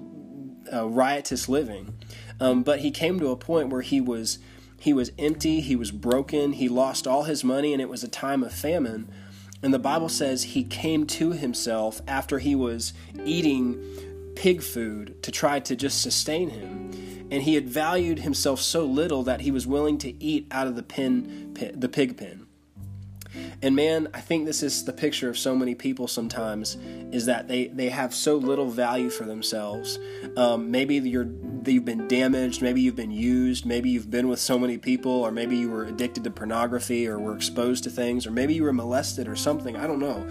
riotous 0.72 1.48
living. 1.48 1.94
Um, 2.40 2.62
but 2.62 2.80
he 2.80 2.90
came 2.90 3.18
to 3.20 3.28
a 3.28 3.36
point 3.36 3.68
where 3.68 3.82
he 3.82 4.00
was 4.00 4.38
he 4.78 4.92
was 4.94 5.12
empty. 5.18 5.60
He 5.60 5.76
was 5.76 5.90
broken. 5.90 6.54
He 6.54 6.68
lost 6.68 7.06
all 7.06 7.24
his 7.24 7.44
money, 7.44 7.72
and 7.72 7.82
it 7.82 7.88
was 7.88 8.02
a 8.02 8.08
time 8.08 8.42
of 8.42 8.52
famine. 8.52 9.10
And 9.62 9.74
the 9.74 9.78
Bible 9.78 10.08
says 10.08 10.42
he 10.42 10.64
came 10.64 11.06
to 11.08 11.32
himself 11.32 12.00
after 12.08 12.38
he 12.38 12.54
was 12.54 12.94
eating 13.24 13.78
pig 14.36 14.62
food 14.62 15.22
to 15.22 15.30
try 15.30 15.60
to 15.60 15.76
just 15.76 16.00
sustain 16.00 16.48
him 16.48 16.90
and 17.30 17.42
he 17.42 17.54
had 17.54 17.68
valued 17.68 18.20
himself 18.20 18.60
so 18.60 18.84
little 18.84 19.22
that 19.22 19.42
he 19.42 19.50
was 19.50 19.66
willing 19.66 19.98
to 19.98 20.22
eat 20.22 20.46
out 20.50 20.66
of 20.66 20.76
the 20.76 20.82
pen, 20.82 21.54
the 21.74 21.88
pig 21.88 22.16
pen. 22.16 22.46
And 23.62 23.76
man, 23.76 24.08
I 24.12 24.20
think 24.20 24.46
this 24.46 24.62
is 24.62 24.84
the 24.84 24.92
picture 24.92 25.28
of 25.28 25.38
so 25.38 25.54
many 25.54 25.74
people 25.74 26.08
sometimes 26.08 26.76
is 27.12 27.26
that 27.26 27.46
they, 27.46 27.68
they 27.68 27.88
have 27.88 28.14
so 28.14 28.36
little 28.36 28.68
value 28.68 29.10
for 29.10 29.24
themselves. 29.24 29.98
Um, 30.36 30.70
maybe 30.70 30.96
you're, 30.96 31.28
you've 31.64 31.84
been 31.84 32.08
damaged, 32.08 32.62
maybe 32.62 32.80
you've 32.80 32.96
been 32.96 33.12
used, 33.12 33.66
maybe 33.66 33.90
you've 33.90 34.10
been 34.10 34.28
with 34.28 34.40
so 34.40 34.58
many 34.58 34.78
people, 34.78 35.12
or 35.12 35.30
maybe 35.30 35.56
you 35.56 35.70
were 35.70 35.84
addicted 35.84 36.24
to 36.24 36.30
pornography 36.30 37.06
or 37.06 37.18
were 37.18 37.36
exposed 37.36 37.84
to 37.84 37.90
things, 37.90 38.26
or 38.26 38.30
maybe 38.30 38.54
you 38.54 38.64
were 38.64 38.72
molested 38.72 39.28
or 39.28 39.36
something. 39.36 39.76
I 39.76 39.86
don't 39.86 40.00
know. 40.00 40.26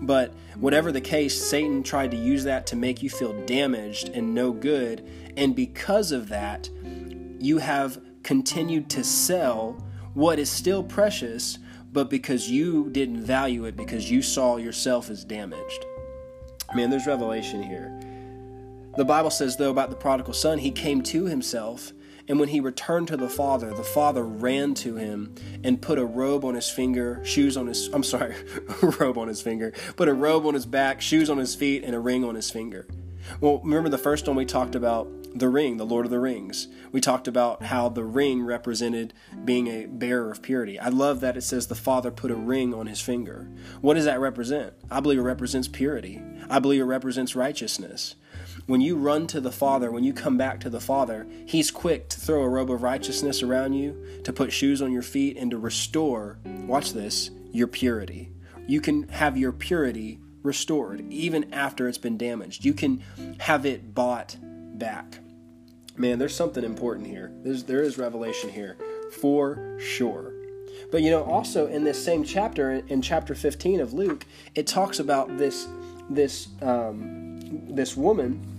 But 0.00 0.32
whatever 0.56 0.92
the 0.92 1.00
case, 1.00 1.40
Satan 1.40 1.82
tried 1.82 2.10
to 2.12 2.16
use 2.16 2.44
that 2.44 2.66
to 2.68 2.76
make 2.76 3.02
you 3.02 3.10
feel 3.10 3.32
damaged 3.46 4.10
and 4.10 4.34
no 4.34 4.52
good. 4.52 5.08
And 5.36 5.54
because 5.54 6.12
of 6.12 6.28
that, 6.28 6.70
you 7.38 7.58
have 7.58 8.00
continued 8.22 8.90
to 8.90 9.04
sell 9.04 9.84
what 10.14 10.38
is 10.38 10.50
still 10.50 10.82
precious, 10.82 11.58
but 11.92 12.10
because 12.10 12.50
you 12.50 12.90
didn't 12.90 13.22
value 13.22 13.64
it, 13.64 13.76
because 13.76 14.10
you 14.10 14.22
saw 14.22 14.56
yourself 14.56 15.10
as 15.10 15.24
damaged. 15.24 15.84
Man, 16.74 16.90
there's 16.90 17.06
revelation 17.06 17.62
here. 17.62 17.98
The 18.96 19.04
Bible 19.04 19.30
says, 19.30 19.56
though, 19.56 19.70
about 19.70 19.90
the 19.90 19.96
prodigal 19.96 20.34
son, 20.34 20.58
he 20.58 20.70
came 20.70 21.02
to 21.02 21.26
himself, 21.26 21.92
and 22.28 22.38
when 22.38 22.50
he 22.50 22.60
returned 22.60 23.08
to 23.08 23.16
the 23.16 23.28
father, 23.28 23.72
the 23.72 23.82
father 23.82 24.22
ran 24.22 24.74
to 24.74 24.96
him 24.96 25.34
and 25.64 25.80
put 25.80 25.98
a 25.98 26.04
robe 26.04 26.44
on 26.44 26.54
his 26.54 26.68
finger, 26.68 27.20
shoes 27.24 27.56
on 27.56 27.66
his, 27.66 27.88
I'm 27.88 28.04
sorry, 28.04 28.34
robe 28.82 29.18
on 29.18 29.28
his 29.28 29.40
finger, 29.40 29.72
put 29.96 30.08
a 30.08 30.14
robe 30.14 30.46
on 30.46 30.54
his 30.54 30.66
back, 30.66 31.00
shoes 31.00 31.30
on 31.30 31.38
his 31.38 31.54
feet, 31.54 31.84
and 31.84 31.94
a 31.94 32.00
ring 32.00 32.24
on 32.24 32.34
his 32.34 32.50
finger. 32.50 32.86
Well, 33.40 33.60
remember 33.60 33.88
the 33.88 33.98
first 33.98 34.26
one 34.26 34.36
we 34.36 34.44
talked 34.44 34.74
about 34.74 35.08
the 35.34 35.48
ring, 35.48 35.76
the 35.76 35.86
Lord 35.86 36.06
of 36.06 36.10
the 36.10 36.18
Rings. 36.18 36.68
We 36.90 37.00
talked 37.00 37.28
about 37.28 37.64
how 37.64 37.88
the 37.88 38.04
ring 38.04 38.42
represented 38.42 39.12
being 39.44 39.68
a 39.68 39.86
bearer 39.86 40.30
of 40.30 40.42
purity. 40.42 40.78
I 40.78 40.88
love 40.88 41.20
that 41.20 41.36
it 41.36 41.42
says 41.42 41.66
the 41.66 41.74
Father 41.74 42.10
put 42.10 42.30
a 42.30 42.34
ring 42.36 42.72
on 42.72 42.86
his 42.86 43.00
finger. 43.00 43.48
What 43.80 43.94
does 43.94 44.06
that 44.06 44.20
represent? 44.20 44.74
I 44.90 45.00
believe 45.00 45.18
it 45.18 45.22
represents 45.22 45.68
purity. 45.68 46.22
I 46.48 46.58
believe 46.58 46.80
it 46.80 46.84
represents 46.84 47.36
righteousness. 47.36 48.14
When 48.68 48.82
you 48.82 48.96
run 48.96 49.26
to 49.28 49.40
the 49.40 49.50
Father, 49.50 49.90
when 49.90 50.04
you 50.04 50.12
come 50.12 50.36
back 50.36 50.60
to 50.60 50.68
the 50.68 50.78
Father, 50.78 51.26
He's 51.46 51.70
quick 51.70 52.10
to 52.10 52.20
throw 52.20 52.42
a 52.42 52.48
robe 52.50 52.70
of 52.70 52.82
righteousness 52.82 53.42
around 53.42 53.72
you, 53.72 54.20
to 54.24 54.30
put 54.30 54.52
shoes 54.52 54.82
on 54.82 54.92
your 54.92 55.00
feet, 55.00 55.38
and 55.38 55.50
to 55.52 55.56
restore, 55.56 56.38
watch 56.44 56.92
this, 56.92 57.30
your 57.50 57.66
purity. 57.66 58.30
You 58.66 58.82
can 58.82 59.08
have 59.08 59.38
your 59.38 59.52
purity 59.52 60.20
restored 60.42 61.00
even 61.10 61.50
after 61.54 61.88
it's 61.88 61.96
been 61.96 62.18
damaged. 62.18 62.62
You 62.62 62.74
can 62.74 63.02
have 63.38 63.64
it 63.64 63.94
bought 63.94 64.36
back. 64.42 65.20
Man, 65.96 66.18
there's 66.18 66.36
something 66.36 66.62
important 66.62 67.06
here. 67.06 67.32
There's, 67.42 67.64
there 67.64 67.82
is 67.82 67.96
revelation 67.96 68.50
here 68.50 68.76
for 69.18 69.78
sure. 69.80 70.34
But 70.92 71.00
you 71.00 71.10
know, 71.10 71.24
also 71.24 71.68
in 71.68 71.84
this 71.84 72.04
same 72.04 72.22
chapter, 72.22 72.82
in 72.88 73.00
chapter 73.00 73.34
15 73.34 73.80
of 73.80 73.94
Luke, 73.94 74.26
it 74.54 74.66
talks 74.66 74.98
about 74.98 75.38
this 75.38 75.66
this 76.10 76.48
um, 76.60 77.38
this 77.74 77.96
woman, 77.96 78.57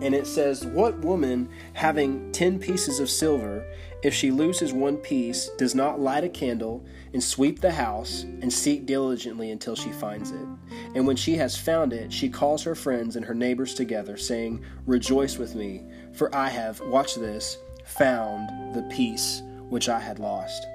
and 0.00 0.14
it 0.14 0.26
says, 0.26 0.66
"What 0.66 0.98
woman 1.00 1.48
having 1.74 2.32
ten 2.32 2.58
pieces 2.58 3.00
of 3.00 3.10
silver, 3.10 3.64
if 4.02 4.14
she 4.14 4.30
loses 4.30 4.72
one 4.72 4.96
piece, 4.96 5.50
does 5.58 5.74
not 5.74 6.00
light 6.00 6.24
a 6.24 6.28
candle 6.28 6.84
and 7.12 7.22
sweep 7.22 7.60
the 7.60 7.72
house 7.72 8.22
and 8.22 8.52
seek 8.52 8.86
diligently 8.86 9.50
until 9.50 9.74
she 9.74 9.90
finds 9.90 10.30
it. 10.30 10.46
And 10.94 11.06
when 11.06 11.16
she 11.16 11.34
has 11.36 11.56
found 11.56 11.92
it, 11.92 12.12
she 12.12 12.28
calls 12.28 12.62
her 12.62 12.74
friends 12.74 13.16
and 13.16 13.26
her 13.26 13.34
neighbors 13.34 13.74
together, 13.74 14.16
saying, 14.16 14.64
Rejoice 14.86 15.38
with 15.38 15.54
me, 15.54 15.84
for 16.12 16.34
I 16.34 16.48
have, 16.48 16.80
watch 16.80 17.16
this, 17.16 17.58
found 17.84 18.74
the 18.74 18.82
piece 18.94 19.42
which 19.68 19.88
I 19.88 19.98
had 19.98 20.18
lost. 20.18 20.66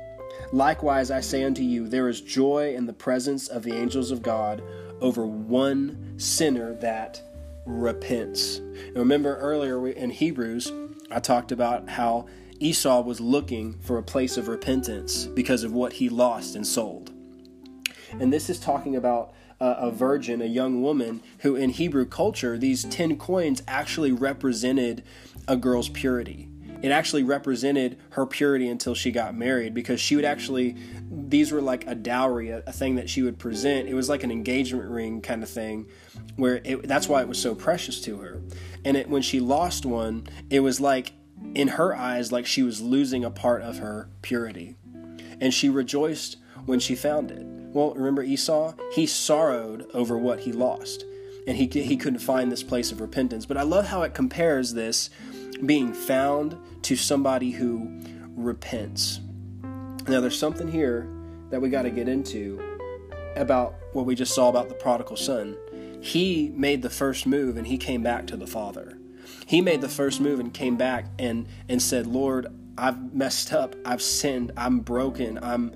Likewise, 0.51 1.11
I 1.11 1.21
say 1.21 1.43
unto 1.43 1.63
you, 1.63 1.87
there 1.87 2.09
is 2.09 2.21
joy 2.21 2.75
in 2.75 2.85
the 2.85 2.93
presence 2.93 3.47
of 3.47 3.63
the 3.63 3.73
angels 3.73 4.11
of 4.11 4.21
God 4.21 4.61
over 5.01 5.25
one 5.25 6.13
sinner 6.17 6.75
that 6.75 7.21
repents. 7.65 8.57
And 8.57 8.97
remember 8.97 9.37
earlier 9.37 9.87
in 9.87 10.11
Hebrews, 10.11 10.71
I 11.11 11.19
talked 11.19 11.51
about 11.51 11.89
how 11.89 12.27
Esau 12.59 13.01
was 13.01 13.19
looking 13.19 13.79
for 13.79 13.97
a 13.97 14.03
place 14.03 14.37
of 14.37 14.47
repentance 14.47 15.25
because 15.25 15.63
of 15.63 15.73
what 15.73 15.93
he 15.93 16.09
lost 16.09 16.55
and 16.55 16.65
sold. 16.65 17.11
And 18.11 18.31
this 18.31 18.49
is 18.49 18.59
talking 18.59 18.95
about 18.95 19.33
a 19.59 19.89
virgin, 19.91 20.41
a 20.41 20.45
young 20.45 20.81
woman, 20.81 21.21
who 21.39 21.55
in 21.55 21.69
Hebrew 21.69 22.05
culture, 22.05 22.57
these 22.57 22.83
10 22.83 23.17
coins 23.17 23.63
actually 23.67 24.11
represented 24.11 25.03
a 25.47 25.57
girl's 25.57 25.89
purity. 25.89 26.49
It 26.85 26.91
actually 26.91 27.23
represented 27.23 27.97
her 28.11 28.27
purity 28.27 28.67
until 28.67 28.93
she 28.93 29.09
got 29.09 29.33
married 29.33 29.73
because 29.73 29.99
she 29.99 30.15
would 30.15 30.23
actually, 30.23 30.75
these 31.09 31.51
were 31.51 31.59
like 31.59 31.87
a 31.87 31.95
dowry, 31.95 32.49
a, 32.49 32.61
a 32.67 32.71
thing 32.71 32.93
that 32.97 33.09
she 33.09 33.23
would 33.23 33.39
present. 33.39 33.89
It 33.89 33.95
was 33.95 34.07
like 34.07 34.21
an 34.21 34.29
engagement 34.29 34.87
ring 34.91 35.19
kind 35.19 35.41
of 35.41 35.49
thing 35.49 35.87
where 36.35 36.61
it, 36.63 36.87
that's 36.87 37.09
why 37.09 37.21
it 37.21 37.27
was 37.27 37.41
so 37.41 37.55
precious 37.55 37.99
to 38.01 38.17
her. 38.17 38.39
And 38.85 38.95
it, 38.95 39.09
when 39.09 39.23
she 39.23 39.39
lost 39.39 39.83
one, 39.83 40.27
it 40.51 40.59
was 40.59 40.79
like 40.79 41.13
in 41.55 41.69
her 41.69 41.95
eyes 41.95 42.31
like 42.31 42.45
she 42.45 42.61
was 42.61 42.81
losing 42.81 43.25
a 43.25 43.31
part 43.31 43.63
of 43.63 43.79
her 43.79 44.07
purity. 44.21 44.75
And 45.41 45.51
she 45.51 45.69
rejoiced 45.69 46.37
when 46.67 46.79
she 46.79 46.93
found 46.93 47.31
it. 47.31 47.47
Well, 47.47 47.95
remember 47.95 48.21
Esau? 48.21 48.75
He 48.93 49.07
sorrowed 49.07 49.89
over 49.95 50.19
what 50.19 50.41
he 50.41 50.51
lost. 50.51 51.03
And 51.47 51.55
he, 51.55 51.67
he 51.67 51.97
couldn't 51.97 52.19
find 52.19 52.51
this 52.51 52.63
place 52.63 52.91
of 52.91 53.01
repentance. 53.01 53.45
But 53.45 53.57
I 53.57 53.63
love 53.63 53.85
how 53.87 54.01
it 54.01 54.13
compares 54.13 54.73
this 54.73 55.09
being 55.65 55.93
found 55.93 56.57
to 56.83 56.95
somebody 56.95 57.51
who 57.51 58.01
repents. 58.35 59.19
Now, 60.07 60.21
there's 60.21 60.37
something 60.37 60.67
here 60.67 61.07
that 61.49 61.61
we 61.61 61.69
got 61.69 61.83
to 61.83 61.89
get 61.89 62.07
into 62.07 62.59
about 63.35 63.75
what 63.93 64.05
we 64.05 64.15
just 64.15 64.33
saw 64.33 64.49
about 64.49 64.69
the 64.69 64.75
prodigal 64.75 65.17
son. 65.17 65.57
He 66.01 66.51
made 66.55 66.81
the 66.81 66.89
first 66.89 67.25
move 67.25 67.57
and 67.57 67.65
he 67.65 67.77
came 67.77 68.03
back 68.03 68.27
to 68.27 68.37
the 68.37 68.47
father. 68.47 68.97
He 69.45 69.61
made 69.61 69.81
the 69.81 69.89
first 69.89 70.21
move 70.21 70.39
and 70.39 70.53
came 70.53 70.75
back 70.75 71.05
and 71.19 71.47
and 71.69 71.81
said, 71.81 72.07
"Lord, 72.07 72.47
I've 72.77 73.13
messed 73.13 73.53
up. 73.53 73.75
I've 73.85 74.01
sinned. 74.01 74.51
I'm 74.57 74.79
broken. 74.79 75.39
I'm 75.41 75.73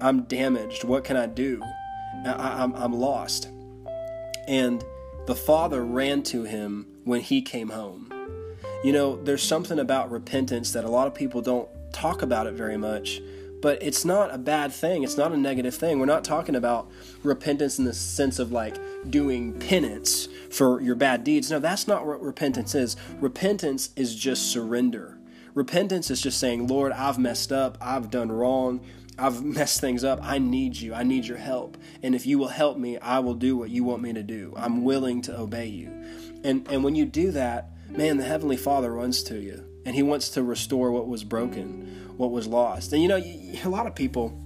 I'm 0.00 0.22
damaged. 0.22 0.84
What 0.84 1.04
can 1.04 1.16
I 1.16 1.26
do? 1.26 1.62
I, 2.24 2.62
I'm 2.62 2.74
I'm 2.74 2.92
lost." 2.92 3.48
And 4.48 4.82
the 5.26 5.34
father 5.34 5.84
ran 5.84 6.22
to 6.24 6.44
him 6.44 6.86
when 7.04 7.20
he 7.20 7.42
came 7.42 7.70
home. 7.70 8.12
You 8.84 8.92
know, 8.92 9.22
there's 9.22 9.42
something 9.42 9.78
about 9.78 10.10
repentance 10.10 10.72
that 10.72 10.84
a 10.84 10.90
lot 10.90 11.06
of 11.06 11.14
people 11.14 11.42
don't 11.42 11.68
talk 11.92 12.22
about 12.22 12.46
it 12.46 12.54
very 12.54 12.76
much 12.76 13.20
but 13.60 13.82
it's 13.82 14.04
not 14.04 14.34
a 14.34 14.38
bad 14.38 14.72
thing. 14.72 15.02
It's 15.02 15.16
not 15.16 15.32
a 15.32 15.36
negative 15.36 15.74
thing. 15.74 15.98
We're 15.98 16.06
not 16.06 16.24
talking 16.24 16.56
about 16.56 16.90
repentance 17.22 17.78
in 17.78 17.84
the 17.84 17.92
sense 17.92 18.38
of 18.38 18.52
like 18.52 18.76
doing 19.08 19.58
penance 19.58 20.28
for 20.50 20.80
your 20.80 20.94
bad 20.94 21.24
deeds. 21.24 21.50
No, 21.50 21.58
that's 21.58 21.86
not 21.86 22.06
what 22.06 22.22
repentance 22.22 22.74
is. 22.74 22.96
Repentance 23.20 23.90
is 23.96 24.14
just 24.14 24.50
surrender. 24.50 25.18
Repentance 25.54 26.10
is 26.10 26.20
just 26.20 26.38
saying, 26.38 26.68
Lord, 26.68 26.92
I've 26.92 27.18
messed 27.18 27.52
up. 27.52 27.76
I've 27.80 28.10
done 28.10 28.30
wrong. 28.30 28.80
I've 29.20 29.44
messed 29.44 29.80
things 29.80 30.02
up. 30.02 30.18
I 30.22 30.38
need 30.38 30.76
you. 30.76 30.94
I 30.94 31.02
need 31.02 31.26
your 31.26 31.36
help. 31.36 31.76
And 32.02 32.14
if 32.14 32.26
you 32.26 32.38
will 32.38 32.48
help 32.48 32.78
me, 32.78 32.98
I 32.98 33.18
will 33.18 33.34
do 33.34 33.56
what 33.56 33.70
you 33.70 33.84
want 33.84 34.02
me 34.02 34.12
to 34.14 34.22
do. 34.22 34.54
I'm 34.56 34.82
willing 34.82 35.22
to 35.22 35.38
obey 35.38 35.66
you. 35.66 35.88
And 36.42 36.66
and 36.70 36.82
when 36.82 36.94
you 36.94 37.04
do 37.04 37.30
that, 37.32 37.72
man, 37.88 38.16
the 38.16 38.24
heavenly 38.24 38.56
Father 38.56 38.92
runs 38.92 39.22
to 39.24 39.38
you 39.38 39.64
and 39.84 39.94
he 39.94 40.02
wants 40.02 40.30
to 40.30 40.42
restore 40.42 40.90
what 40.90 41.06
was 41.06 41.24
broken, 41.24 42.14
what 42.16 42.30
was 42.30 42.46
lost. 42.46 42.92
And 42.92 43.02
you 43.02 43.08
know, 43.08 43.18
a 43.18 43.68
lot 43.68 43.86
of 43.86 43.94
people, 43.94 44.38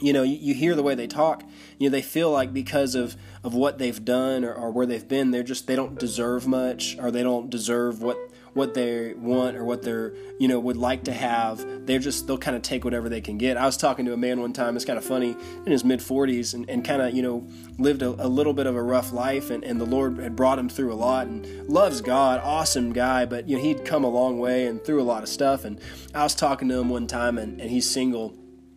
you 0.00 0.12
know, 0.12 0.22
you, 0.22 0.54
hear 0.54 0.74
the 0.74 0.82
way 0.82 0.94
they 0.94 1.06
talk, 1.06 1.42
you 1.78 1.88
know, 1.88 1.92
they 1.92 2.02
feel 2.02 2.30
like 2.30 2.52
because 2.52 2.94
of 2.94 3.16
of 3.42 3.54
what 3.54 3.78
they've 3.78 4.04
done 4.04 4.44
or, 4.44 4.52
or 4.52 4.70
where 4.70 4.86
they've 4.86 5.06
been, 5.06 5.30
they're 5.30 5.42
just 5.42 5.66
they 5.66 5.76
don't 5.76 5.98
deserve 5.98 6.46
much 6.46 6.96
or 6.98 7.10
they 7.10 7.22
don't 7.22 7.48
deserve 7.48 8.02
what 8.02 8.18
what 8.54 8.74
they 8.74 9.12
want 9.14 9.56
or 9.56 9.64
what 9.64 9.82
they're 9.82 10.14
you 10.38 10.48
know 10.48 10.58
would 10.58 10.76
like 10.76 11.04
to 11.04 11.12
have 11.12 11.86
they're 11.86 11.98
just 11.98 12.26
they'll 12.26 12.38
kind 12.38 12.56
of 12.56 12.62
take 12.62 12.84
whatever 12.84 13.08
they 13.08 13.20
can 13.20 13.36
get 13.36 13.56
i 13.56 13.66
was 13.66 13.76
talking 13.76 14.04
to 14.04 14.12
a 14.12 14.16
man 14.16 14.40
one 14.40 14.52
time 14.52 14.76
it's 14.76 14.84
kind 14.84 14.98
of 14.98 15.04
funny 15.04 15.36
in 15.66 15.72
his 15.72 15.84
mid 15.84 16.00
40s 16.00 16.54
and, 16.54 16.68
and 16.70 16.84
kind 16.84 17.02
of 17.02 17.12
you 17.14 17.22
know 17.22 17.46
lived 17.78 18.02
a, 18.02 18.08
a, 18.08 18.28
little 18.28 18.54
bit 18.54 18.66
of 18.66 18.76
a 18.76 18.82
rough 18.82 19.12
life 19.12 19.50
and, 19.50 19.64
and 19.64 19.80
the 19.80 19.84
lord 19.84 20.18
had 20.18 20.36
brought 20.36 20.58
him 20.58 20.68
through 20.68 20.92
a 20.92 20.94
lot 20.94 21.26
and 21.26 21.68
loves 21.68 22.00
god 22.00 22.40
awesome 22.42 22.92
guy 22.92 23.26
but 23.26 23.48
you 23.48 23.56
know 23.56 23.62
he'd 23.62 23.84
come 23.84 24.04
a 24.04 24.08
long 24.08 24.38
way 24.38 24.66
and 24.66 24.84
through 24.84 25.02
a 25.02 25.04
lot 25.04 25.22
of 25.22 25.28
stuff 25.28 25.64
and 25.64 25.80
i 26.14 26.22
was 26.22 26.34
talking 26.34 26.68
to 26.68 26.78
him 26.78 26.88
one 26.88 27.06
time 27.06 27.38
and, 27.38 27.60
and 27.60 27.70
he's 27.70 27.88
single 27.88 28.34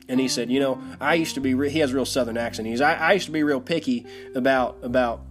and 0.09 0.21
he 0.21 0.29
said, 0.29 0.49
you 0.49 0.61
know, 0.61 0.81
I 1.01 1.15
used 1.15 1.35
to 1.35 1.41
be. 1.41 1.53
Re-, 1.53 1.69
he 1.69 1.79
has 1.79 1.93
real 1.93 2.05
Southern 2.05 2.37
accent. 2.37 2.67
He's 2.67 2.79
I, 2.79 2.93
I 2.93 3.11
used 3.11 3.25
to 3.25 3.31
be 3.33 3.43
real 3.43 3.59
picky 3.59 4.05
about 4.35 4.77
about 4.81 5.21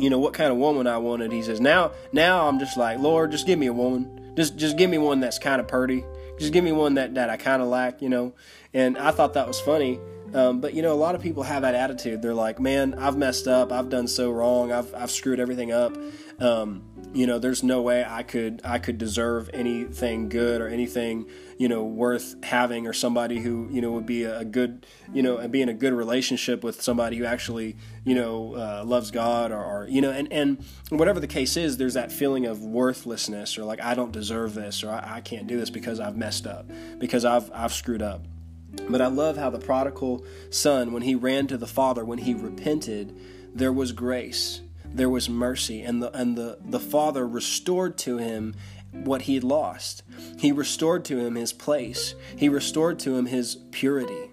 you 0.00 0.10
know 0.10 0.18
what 0.18 0.34
kind 0.34 0.50
of 0.50 0.58
woman 0.58 0.86
I 0.86 0.98
wanted. 0.98 1.32
He 1.32 1.42
says 1.42 1.60
now 1.60 1.92
now 2.12 2.48
I'm 2.48 2.58
just 2.58 2.76
like 2.76 2.98
Lord, 2.98 3.30
just 3.30 3.46
give 3.46 3.58
me 3.58 3.66
a 3.66 3.72
woman. 3.72 4.32
Just 4.36 4.56
just 4.56 4.76
give 4.76 4.90
me 4.90 4.98
one 4.98 5.20
that's 5.20 5.38
kind 5.38 5.60
of 5.60 5.68
purty. 5.68 6.04
Just 6.38 6.52
give 6.52 6.62
me 6.62 6.72
one 6.72 6.94
that 6.94 7.14
that 7.14 7.30
I 7.30 7.36
kind 7.36 7.62
of 7.62 7.68
like, 7.68 8.00
you 8.00 8.08
know. 8.08 8.32
And 8.74 8.96
I 8.98 9.10
thought 9.10 9.34
that 9.34 9.46
was 9.46 9.60
funny. 9.60 9.98
Um, 10.34 10.60
but 10.60 10.74
you 10.74 10.82
know, 10.82 10.92
a 10.92 10.94
lot 10.94 11.14
of 11.14 11.22
people 11.22 11.42
have 11.42 11.62
that 11.62 11.74
attitude. 11.74 12.22
They're 12.22 12.34
like, 12.34 12.60
"Man, 12.60 12.94
I've 12.94 13.16
messed 13.16 13.48
up. 13.48 13.72
I've 13.72 13.88
done 13.88 14.08
so 14.08 14.30
wrong. 14.30 14.72
I've 14.72 14.94
I've 14.94 15.10
screwed 15.10 15.40
everything 15.40 15.72
up. 15.72 15.96
Um, 16.38 16.82
you 17.12 17.26
know, 17.26 17.38
there's 17.38 17.62
no 17.62 17.82
way 17.82 18.04
I 18.06 18.22
could 18.22 18.60
I 18.64 18.78
could 18.78 18.98
deserve 18.98 19.50
anything 19.52 20.28
good 20.28 20.60
or 20.60 20.68
anything 20.68 21.26
you 21.58 21.68
know 21.68 21.82
worth 21.82 22.36
having 22.44 22.86
or 22.86 22.92
somebody 22.92 23.40
who 23.40 23.68
you 23.70 23.80
know 23.80 23.90
would 23.90 24.06
be 24.06 24.22
a 24.22 24.44
good 24.44 24.86
you 25.12 25.22
know 25.22 25.36
and 25.36 25.52
be 25.52 25.60
in 25.60 25.68
a 25.68 25.74
good 25.74 25.92
relationship 25.92 26.62
with 26.62 26.80
somebody 26.80 27.16
who 27.16 27.24
actually 27.24 27.76
you 28.04 28.14
know 28.14 28.54
uh, 28.54 28.82
loves 28.86 29.10
God 29.10 29.50
or, 29.50 29.62
or, 29.62 29.86
you 29.88 30.00
know 30.00 30.10
and 30.10 30.32
and 30.32 30.64
whatever 30.88 31.18
the 31.20 31.26
case 31.26 31.56
is 31.56 31.76
there's 31.76 31.94
that 31.94 32.12
feeling 32.12 32.46
of 32.46 32.62
worthlessness 32.62 33.58
or 33.58 33.64
like 33.64 33.82
I 33.82 33.94
don't 33.94 34.12
deserve 34.12 34.54
this 34.54 34.84
or 34.84 34.90
I, 34.90 35.16
I 35.16 35.20
can't 35.20 35.48
do 35.48 35.58
this 35.58 35.68
because 35.68 35.98
I've 36.00 36.16
messed 36.16 36.46
up 36.46 36.70
because 36.98 37.24
I've 37.24 37.50
I've 37.52 37.72
screwed 37.72 38.02
up 38.02 38.24
but 38.88 39.00
I 39.00 39.06
love 39.06 39.36
how 39.36 39.50
the 39.50 39.58
prodigal 39.58 40.24
son 40.50 40.92
when 40.92 41.02
he 41.02 41.14
ran 41.14 41.46
to 41.48 41.56
the 41.56 41.66
father 41.66 42.04
when 42.04 42.18
he 42.18 42.34
repented 42.34 43.16
there 43.54 43.72
was 43.72 43.92
grace 43.92 44.60
there 44.84 45.10
was 45.10 45.28
mercy 45.28 45.82
and 45.82 46.02
the 46.02 46.10
and 46.16 46.36
the 46.36 46.58
the 46.64 46.80
father 46.80 47.26
restored 47.26 47.98
to 47.98 48.18
him 48.18 48.54
what 48.92 49.22
he 49.22 49.34
had 49.34 49.44
lost. 49.44 50.02
He 50.38 50.52
restored 50.52 51.04
to 51.06 51.18
him 51.18 51.34
his 51.34 51.52
place. 51.52 52.14
He 52.36 52.48
restored 52.48 52.98
to 53.00 53.16
him 53.16 53.26
his 53.26 53.56
purity, 53.70 54.30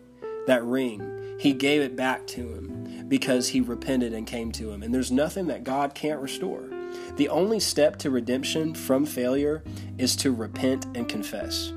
that 0.48 0.64
ring. 0.64 1.36
He 1.40 1.54
gave 1.54 1.82
it 1.82 1.96
back 1.96 2.26
to 2.28 2.42
him 2.42 3.06
because 3.10 3.50
he 3.50 3.62
repented 3.62 4.14
and 4.14 4.26
came 4.26 4.52
to 4.54 4.72
him. 4.72 4.82
And 4.82 4.94
there's 4.94 5.12
nothing 5.12 5.48
that 5.48 5.64
God 5.64 5.94
can't 5.94 6.22
restore. 6.22 6.70
The 7.18 7.30
only 7.30 7.60
step 7.60 7.98
to 7.98 8.10
redemption 8.10 8.74
from 8.74 9.06
failure 9.06 9.64
is 9.98 10.16
to 10.18 10.32
repent 10.32 10.86
and 10.96 11.08
confess. 11.08 11.74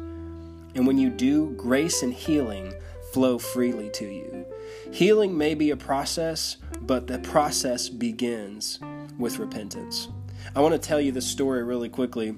And 0.75 0.87
when 0.87 0.99
you 0.99 1.11
do, 1.11 1.51
grace 1.57 2.03
and 2.03 2.13
healing 2.13 2.73
flow 3.13 3.39
freely 3.39 3.91
to 3.91 4.05
you. 4.05 4.47
Healing 4.93 5.37
may 5.37 5.55
be 5.55 5.71
a 5.71 5.77
process, 5.77 6.57
but 6.81 7.07
the 7.07 7.19
process 7.19 7.89
begins 7.89 8.79
with 9.19 9.39
repentance. 9.39 10.09
I 10.55 10.61
want 10.61 10.73
to 10.73 10.79
tell 10.79 11.01
you 11.01 11.13
this 11.13 11.27
story 11.27 11.63
really 11.63 11.89
quickly. 11.89 12.37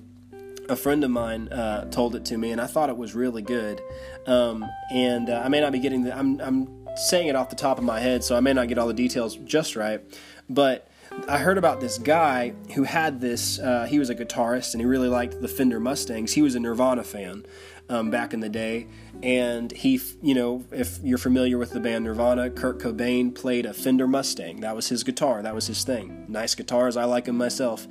A 0.69 0.77
friend 0.77 1.03
of 1.03 1.11
mine 1.11 1.49
uh, 1.49 1.91
told 1.91 2.15
it 2.15 2.25
to 2.27 2.39
me, 2.39 2.53
and 2.53 2.61
I 2.61 2.67
thought 2.67 2.89
it 2.89 2.97
was 2.97 3.15
really 3.15 3.43
good. 3.43 3.81
Um, 4.27 4.65
and 4.93 5.29
uh, 5.29 5.43
I 5.45 5.49
may 5.49 5.61
not 5.61 5.73
be 5.73 5.81
getting 5.81 6.05
the, 6.05 6.17
I'm, 6.17 6.41
I'm 6.41 6.87
saying 6.97 7.29
it 7.29 7.37
off 7.37 7.51
the 7.51 7.57
top 7.57 7.79
of 7.79 7.85
my 7.85 8.01
head, 8.01 8.23
so 8.23 8.37
I 8.37 8.41
may 8.41 8.53
not 8.53 8.69
get 8.69 8.79
all 8.79 8.87
the 8.87 8.95
details 8.95 9.37
just 9.37 9.75
right. 9.75 10.01
But 10.49 10.89
I 11.29 11.39
heard 11.39 11.59
about 11.59 11.81
this 11.81 11.99
guy 11.99 12.55
who 12.75 12.85
had 12.85 13.21
this. 13.21 13.59
Uh, 13.59 13.87
he 13.87 13.99
was 13.99 14.11
a 14.11 14.15
guitarist 14.15 14.75
and 14.75 14.81
he 14.81 14.87
really 14.87 15.09
liked 15.09 15.41
the 15.41 15.49
Fender 15.49 15.81
Mustangs. 15.81 16.33
He 16.33 16.43
was 16.43 16.55
a 16.55 16.61
Nirvana 16.61 17.03
fan 17.03 17.45
um, 17.91 18.11
back 18.11 18.33
in 18.33 18.41
the 18.41 18.49
day, 18.49 18.87
and 19.23 19.71
he, 19.73 20.01
you 20.23 20.35
know, 20.35 20.65
if 20.71 20.99
you're 21.03 21.19
familiar 21.19 21.59
with 21.59 21.73
the 21.73 21.81
band 21.81 22.05
Nirvana, 22.05 22.49
Kurt 22.51 22.79
Cobain 22.79 23.35
played 23.35 23.67
a 23.67 23.75
Fender 23.75 24.07
Mustang. 24.07 24.61
That 24.61 24.75
was 24.75 24.89
his 24.89 25.05
guitar. 25.05 25.43
That 25.43 25.55
was 25.55 25.67
his 25.67 25.85
thing. 25.85 26.25
Nice 26.29 26.55
guitars. 26.55 26.97
I 26.97 27.05
like 27.05 27.27
them 27.27 27.37
myself. 27.37 27.87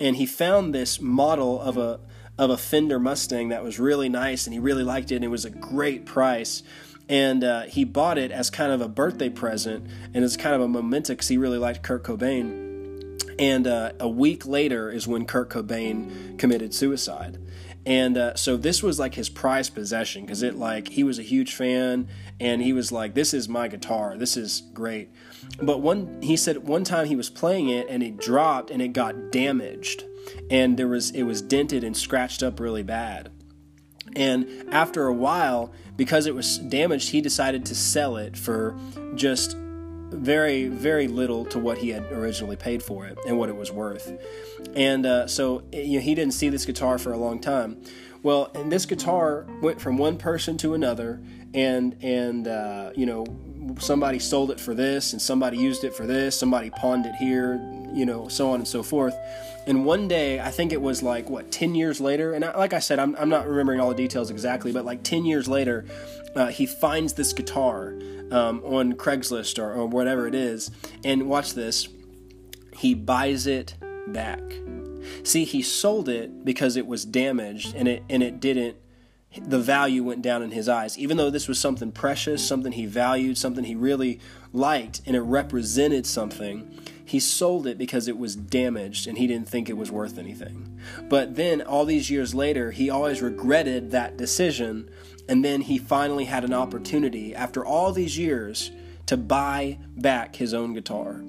And 0.00 0.16
he 0.16 0.26
found 0.26 0.74
this 0.74 1.00
model 1.00 1.60
of 1.60 1.76
a 1.76 2.00
of 2.38 2.50
a 2.50 2.56
Fender 2.58 2.98
Mustang 2.98 3.48
that 3.48 3.62
was 3.62 3.78
really 3.78 4.08
nice, 4.08 4.46
and 4.46 4.52
he 4.52 4.58
really 4.58 4.82
liked 4.82 5.12
it. 5.12 5.16
and 5.16 5.24
It 5.24 5.28
was 5.28 5.44
a 5.44 5.50
great 5.50 6.04
price 6.04 6.62
and 7.08 7.44
uh, 7.44 7.62
he 7.62 7.84
bought 7.84 8.18
it 8.18 8.30
as 8.32 8.50
kind 8.50 8.72
of 8.72 8.80
a 8.80 8.88
birthday 8.88 9.28
present 9.28 9.86
and 10.12 10.24
it's 10.24 10.36
kind 10.36 10.54
of 10.54 10.60
a 10.60 10.68
memento 10.68 11.12
because 11.12 11.28
he 11.28 11.38
really 11.38 11.58
liked 11.58 11.82
Kurt 11.82 12.02
Cobain. 12.02 12.64
And 13.38 13.66
uh, 13.66 13.92
a 14.00 14.08
week 14.08 14.46
later 14.46 14.90
is 14.90 15.06
when 15.06 15.26
Kurt 15.26 15.50
Cobain 15.50 16.38
committed 16.38 16.74
suicide. 16.74 17.38
And 17.86 18.18
uh, 18.18 18.34
so 18.34 18.56
this 18.56 18.82
was 18.82 18.98
like 18.98 19.14
his 19.14 19.28
prized 19.28 19.74
possession 19.74 20.22
because 20.22 20.42
it 20.42 20.56
like 20.56 20.88
he 20.88 21.04
was 21.04 21.20
a 21.20 21.22
huge 21.22 21.54
fan 21.54 22.08
and 22.40 22.60
he 22.60 22.72
was 22.72 22.90
like, 22.90 23.14
"This 23.14 23.32
is 23.32 23.48
my 23.48 23.68
guitar. 23.68 24.16
This 24.16 24.36
is 24.36 24.64
great." 24.74 25.10
But 25.62 25.80
one 25.80 26.20
he 26.20 26.36
said 26.36 26.66
one 26.66 26.82
time 26.82 27.06
he 27.06 27.14
was 27.14 27.30
playing 27.30 27.68
it 27.68 27.86
and 27.88 28.02
it 28.02 28.16
dropped 28.16 28.72
and 28.72 28.82
it 28.82 28.88
got 28.88 29.30
damaged 29.30 30.04
and 30.50 30.76
there 30.76 30.88
was 30.88 31.10
it 31.12 31.22
was 31.22 31.40
dented 31.42 31.84
and 31.84 31.96
scratched 31.96 32.42
up 32.42 32.58
really 32.58 32.82
bad. 32.82 33.30
And 34.14 34.48
after 34.72 35.06
a 35.06 35.12
while, 35.12 35.72
because 35.96 36.26
it 36.26 36.34
was 36.34 36.58
damaged, 36.58 37.10
he 37.10 37.20
decided 37.20 37.66
to 37.66 37.74
sell 37.74 38.16
it 38.16 38.36
for 38.36 38.76
just 39.14 39.56
very, 40.10 40.68
very 40.68 41.08
little 41.08 41.44
to 41.46 41.58
what 41.58 41.78
he 41.78 41.90
had 41.90 42.10
originally 42.12 42.56
paid 42.56 42.82
for 42.82 43.06
it 43.06 43.18
and 43.26 43.38
what 43.38 43.48
it 43.48 43.56
was 43.56 43.72
worth. 43.72 44.12
And 44.74 45.06
uh, 45.06 45.26
so 45.26 45.62
you 45.72 45.98
know, 45.98 46.00
he 46.00 46.14
didn't 46.14 46.34
see 46.34 46.48
this 46.48 46.64
guitar 46.64 46.98
for 46.98 47.12
a 47.12 47.16
long 47.16 47.40
time. 47.40 47.82
Well, 48.22 48.50
and 48.54 48.72
this 48.72 48.86
guitar 48.86 49.46
went 49.62 49.80
from 49.80 49.98
one 49.98 50.16
person 50.16 50.56
to 50.58 50.74
another, 50.74 51.20
and 51.54 51.96
and 52.02 52.48
uh, 52.48 52.90
you 52.96 53.06
know 53.06 53.24
somebody 53.78 54.18
sold 54.18 54.50
it 54.50 54.60
for 54.60 54.74
this, 54.74 55.12
and 55.12 55.20
somebody 55.20 55.58
used 55.58 55.84
it 55.84 55.94
for 55.94 56.06
this, 56.06 56.38
somebody 56.38 56.70
pawned 56.70 57.06
it 57.06 57.14
here, 57.16 57.54
you 57.92 58.06
know, 58.06 58.28
so 58.28 58.50
on 58.50 58.56
and 58.56 58.68
so 58.68 58.82
forth. 58.82 59.14
And 59.66 59.84
one 59.84 60.06
day, 60.06 60.38
I 60.38 60.50
think 60.50 60.72
it 60.72 60.80
was 60.80 61.02
like, 61.02 61.28
what, 61.28 61.50
10 61.50 61.74
years 61.74 62.00
later? 62.00 62.32
And 62.32 62.44
I, 62.44 62.56
like 62.56 62.72
I 62.72 62.78
said, 62.78 62.98
I'm, 63.00 63.16
I'm 63.16 63.28
not 63.28 63.48
remembering 63.48 63.80
all 63.80 63.88
the 63.88 63.96
details 63.96 64.30
exactly, 64.30 64.70
but 64.70 64.84
like 64.84 65.02
10 65.02 65.24
years 65.24 65.48
later, 65.48 65.84
uh, 66.36 66.46
he 66.48 66.66
finds 66.66 67.14
this 67.14 67.32
guitar 67.32 67.94
um, 68.30 68.62
on 68.64 68.94
Craigslist 68.94 69.58
or, 69.58 69.72
or 69.72 69.86
whatever 69.86 70.26
it 70.26 70.34
is. 70.34 70.70
And 71.04 71.28
watch 71.28 71.54
this 71.54 71.88
he 72.76 72.94
buys 72.94 73.46
it 73.46 73.74
back. 74.08 74.40
See, 75.22 75.44
he 75.44 75.62
sold 75.62 76.08
it 76.08 76.44
because 76.44 76.76
it 76.76 76.86
was 76.86 77.04
damaged 77.04 77.74
and 77.74 77.88
it, 77.88 78.02
and 78.10 78.22
it 78.22 78.38
didn't 78.38 78.76
the 79.42 79.58
value 79.58 80.02
went 80.02 80.22
down 80.22 80.42
in 80.42 80.50
his 80.50 80.68
eyes. 80.68 80.98
Even 80.98 81.16
though 81.16 81.30
this 81.30 81.48
was 81.48 81.58
something 81.58 81.92
precious, 81.92 82.46
something 82.46 82.72
he 82.72 82.86
valued, 82.86 83.36
something 83.36 83.64
he 83.64 83.74
really 83.74 84.20
liked, 84.52 85.02
and 85.04 85.14
it 85.14 85.20
represented 85.20 86.06
something, 86.06 86.70
he 87.04 87.20
sold 87.20 87.66
it 87.66 87.78
because 87.78 88.08
it 88.08 88.18
was 88.18 88.34
damaged 88.34 89.06
and 89.06 89.18
he 89.18 89.26
didn't 89.26 89.48
think 89.48 89.68
it 89.68 89.76
was 89.76 89.90
worth 89.90 90.18
anything. 90.18 90.80
But 91.08 91.36
then, 91.36 91.60
all 91.62 91.84
these 91.84 92.10
years 92.10 92.34
later, 92.34 92.70
he 92.70 92.90
always 92.90 93.22
regretted 93.22 93.90
that 93.90 94.16
decision. 94.16 94.90
And 95.28 95.44
then 95.44 95.60
he 95.60 95.78
finally 95.78 96.24
had 96.24 96.44
an 96.44 96.52
opportunity, 96.52 97.34
after 97.34 97.64
all 97.64 97.92
these 97.92 98.16
years, 98.16 98.70
to 99.06 99.16
buy 99.16 99.78
back 99.96 100.36
his 100.36 100.54
own 100.54 100.74
guitar. 100.74 101.20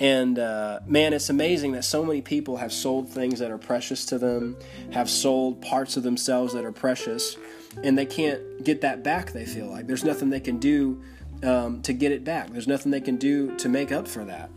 And 0.00 0.38
uh, 0.38 0.80
man, 0.86 1.12
it's 1.12 1.30
amazing 1.30 1.72
that 1.72 1.84
so 1.84 2.04
many 2.04 2.22
people 2.22 2.56
have 2.56 2.72
sold 2.72 3.08
things 3.08 3.38
that 3.38 3.50
are 3.50 3.58
precious 3.58 4.04
to 4.06 4.18
them, 4.18 4.56
have 4.92 5.08
sold 5.08 5.62
parts 5.62 5.96
of 5.96 6.02
themselves 6.02 6.52
that 6.54 6.64
are 6.64 6.72
precious, 6.72 7.36
and 7.82 7.96
they 7.96 8.06
can't 8.06 8.64
get 8.64 8.80
that 8.80 9.02
back, 9.02 9.32
they 9.32 9.46
feel 9.46 9.66
like. 9.66 9.86
There's 9.86 10.04
nothing 10.04 10.30
they 10.30 10.40
can 10.40 10.58
do 10.58 11.02
um, 11.42 11.82
to 11.82 11.92
get 11.92 12.12
it 12.12 12.24
back, 12.24 12.50
there's 12.50 12.68
nothing 12.68 12.90
they 12.90 13.00
can 13.00 13.16
do 13.16 13.56
to 13.56 13.68
make 13.68 13.92
up 13.92 14.08
for 14.08 14.24
that. 14.24 14.50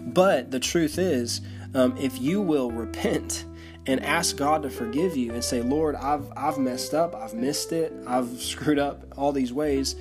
But 0.00 0.50
the 0.50 0.60
truth 0.60 0.98
is, 0.98 1.40
um, 1.74 1.96
if 1.96 2.20
you 2.20 2.40
will 2.40 2.70
repent 2.70 3.46
and 3.86 4.04
ask 4.04 4.36
God 4.36 4.62
to 4.62 4.70
forgive 4.70 5.16
you 5.16 5.32
and 5.32 5.42
say, 5.42 5.60
Lord, 5.60 5.96
I've, 5.96 6.30
I've 6.36 6.58
messed 6.58 6.94
up, 6.94 7.14
I've 7.14 7.34
missed 7.34 7.72
it, 7.72 7.92
I've 8.06 8.28
screwed 8.40 8.78
up 8.78 9.04
all 9.16 9.32
these 9.32 9.52
ways, 9.52 9.96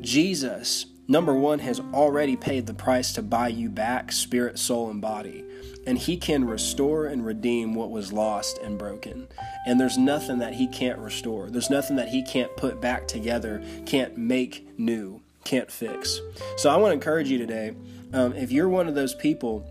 Jesus, 0.00 0.86
number 1.08 1.34
one, 1.34 1.58
has 1.60 1.80
already 1.92 2.36
paid 2.36 2.66
the 2.66 2.74
price 2.74 3.12
to 3.14 3.22
buy 3.22 3.48
you 3.48 3.68
back, 3.68 4.12
spirit, 4.12 4.58
soul, 4.58 4.90
and 4.90 5.00
body. 5.00 5.44
And 5.86 5.96
he 5.96 6.16
can 6.16 6.44
restore 6.44 7.06
and 7.06 7.24
redeem 7.24 7.74
what 7.74 7.90
was 7.90 8.12
lost 8.12 8.58
and 8.58 8.76
broken. 8.76 9.28
And 9.66 9.80
there's 9.80 9.96
nothing 9.96 10.38
that 10.38 10.54
he 10.54 10.66
can't 10.66 10.98
restore. 10.98 11.48
There's 11.48 11.70
nothing 11.70 11.94
that 11.96 12.08
he 12.08 12.22
can't 12.24 12.54
put 12.56 12.80
back 12.80 13.06
together, 13.06 13.62
can't 13.86 14.16
make 14.16 14.66
new, 14.78 15.20
can't 15.44 15.70
fix. 15.70 16.20
So 16.56 16.70
I 16.70 16.76
want 16.76 16.90
to 16.90 16.94
encourage 16.94 17.30
you 17.30 17.38
today 17.38 17.74
um, 18.12 18.32
if 18.34 18.52
you're 18.52 18.68
one 18.68 18.88
of 18.88 18.94
those 18.94 19.14
people, 19.14 19.66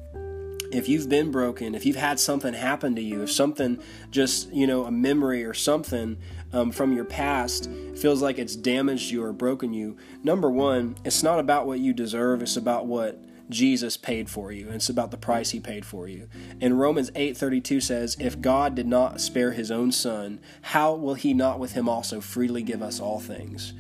if 0.76 0.90
you've 0.90 1.10
been 1.10 1.32
broken, 1.32 1.74
if 1.76 1.86
you've 1.86 1.96
had 1.96 2.20
something 2.20 2.54
happen 2.54 2.96
to 2.96 3.02
you, 3.02 3.24
if 3.24 3.32
something 3.32 3.80
just, 4.12 4.52
you 4.52 4.68
know, 4.68 4.86
a 4.86 4.92
memory 4.92 5.44
or 5.44 5.54
something 5.54 6.18
um, 6.52 6.72
from 6.72 6.94
your 6.94 7.06
past 7.06 7.70
feels 7.96 8.22
like 8.22 8.38
it's 8.38 8.56
damaged 8.56 9.12
you 9.12 9.24
or 9.24 9.34
broken 9.34 9.74
you, 9.74 9.98
number 10.24 10.50
one, 10.50 10.96
it's 11.06 11.24
not 11.24 11.40
about 11.40 11.66
what 11.66 11.80
you 11.80 11.94
deserve, 11.94 12.42
it's 12.42 12.58
about 12.58 12.86
what 12.86 13.24
Jesus 13.50 13.96
paid 13.96 14.30
for 14.30 14.52
you. 14.52 14.70
It's 14.70 14.90
about 14.90 15.12
the 15.12 15.18
price 15.18 15.52
he 15.52 15.60
paid 15.60 15.86
for 15.86 16.08
you. 16.08 16.28
And 16.60 16.80
Romans 16.80 17.12
8:32 17.16 17.80
says, 17.80 18.18
"If 18.20 18.42
God 18.42 18.74
did 18.74 18.88
not 18.88 19.22
spare 19.22 19.52
his 19.52 19.70
own 19.70 19.92
son, 19.92 20.40
how 20.62 20.96
will 20.96 21.14
he 21.14 21.34
not 21.34 21.60
with 21.60 21.74
him 21.74 21.88
also 21.88 22.20
freely 22.22 22.64
give 22.64 22.82
us 22.82 23.00
all 23.00 23.20
things?" 23.20 23.74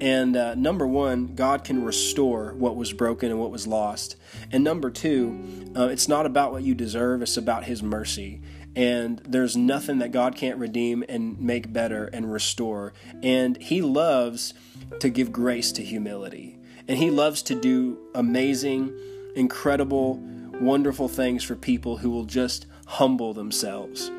And 0.00 0.36
uh, 0.36 0.54
number 0.54 0.86
one, 0.86 1.34
God 1.34 1.64
can 1.64 1.84
restore 1.84 2.54
what 2.54 2.76
was 2.76 2.92
broken 2.92 3.30
and 3.30 3.40
what 3.40 3.50
was 3.50 3.66
lost. 3.66 4.16
And 4.52 4.62
number 4.62 4.90
two, 4.90 5.72
uh, 5.76 5.88
it's 5.88 6.08
not 6.08 6.24
about 6.24 6.52
what 6.52 6.62
you 6.62 6.74
deserve, 6.74 7.22
it's 7.22 7.36
about 7.36 7.64
His 7.64 7.82
mercy. 7.82 8.40
And 8.76 9.20
there's 9.24 9.56
nothing 9.56 9.98
that 9.98 10.12
God 10.12 10.36
can't 10.36 10.58
redeem 10.58 11.04
and 11.08 11.40
make 11.40 11.72
better 11.72 12.06
and 12.06 12.32
restore. 12.32 12.92
And 13.22 13.56
He 13.56 13.82
loves 13.82 14.54
to 15.00 15.08
give 15.08 15.32
grace 15.32 15.72
to 15.72 15.82
humility. 15.82 16.58
And 16.86 16.96
He 16.96 17.10
loves 17.10 17.42
to 17.42 17.60
do 17.60 17.98
amazing, 18.14 18.96
incredible, 19.34 20.20
wonderful 20.60 21.08
things 21.08 21.42
for 21.42 21.56
people 21.56 21.98
who 21.98 22.10
will 22.10 22.24
just 22.24 22.66
humble 22.86 23.34
themselves 23.34 24.10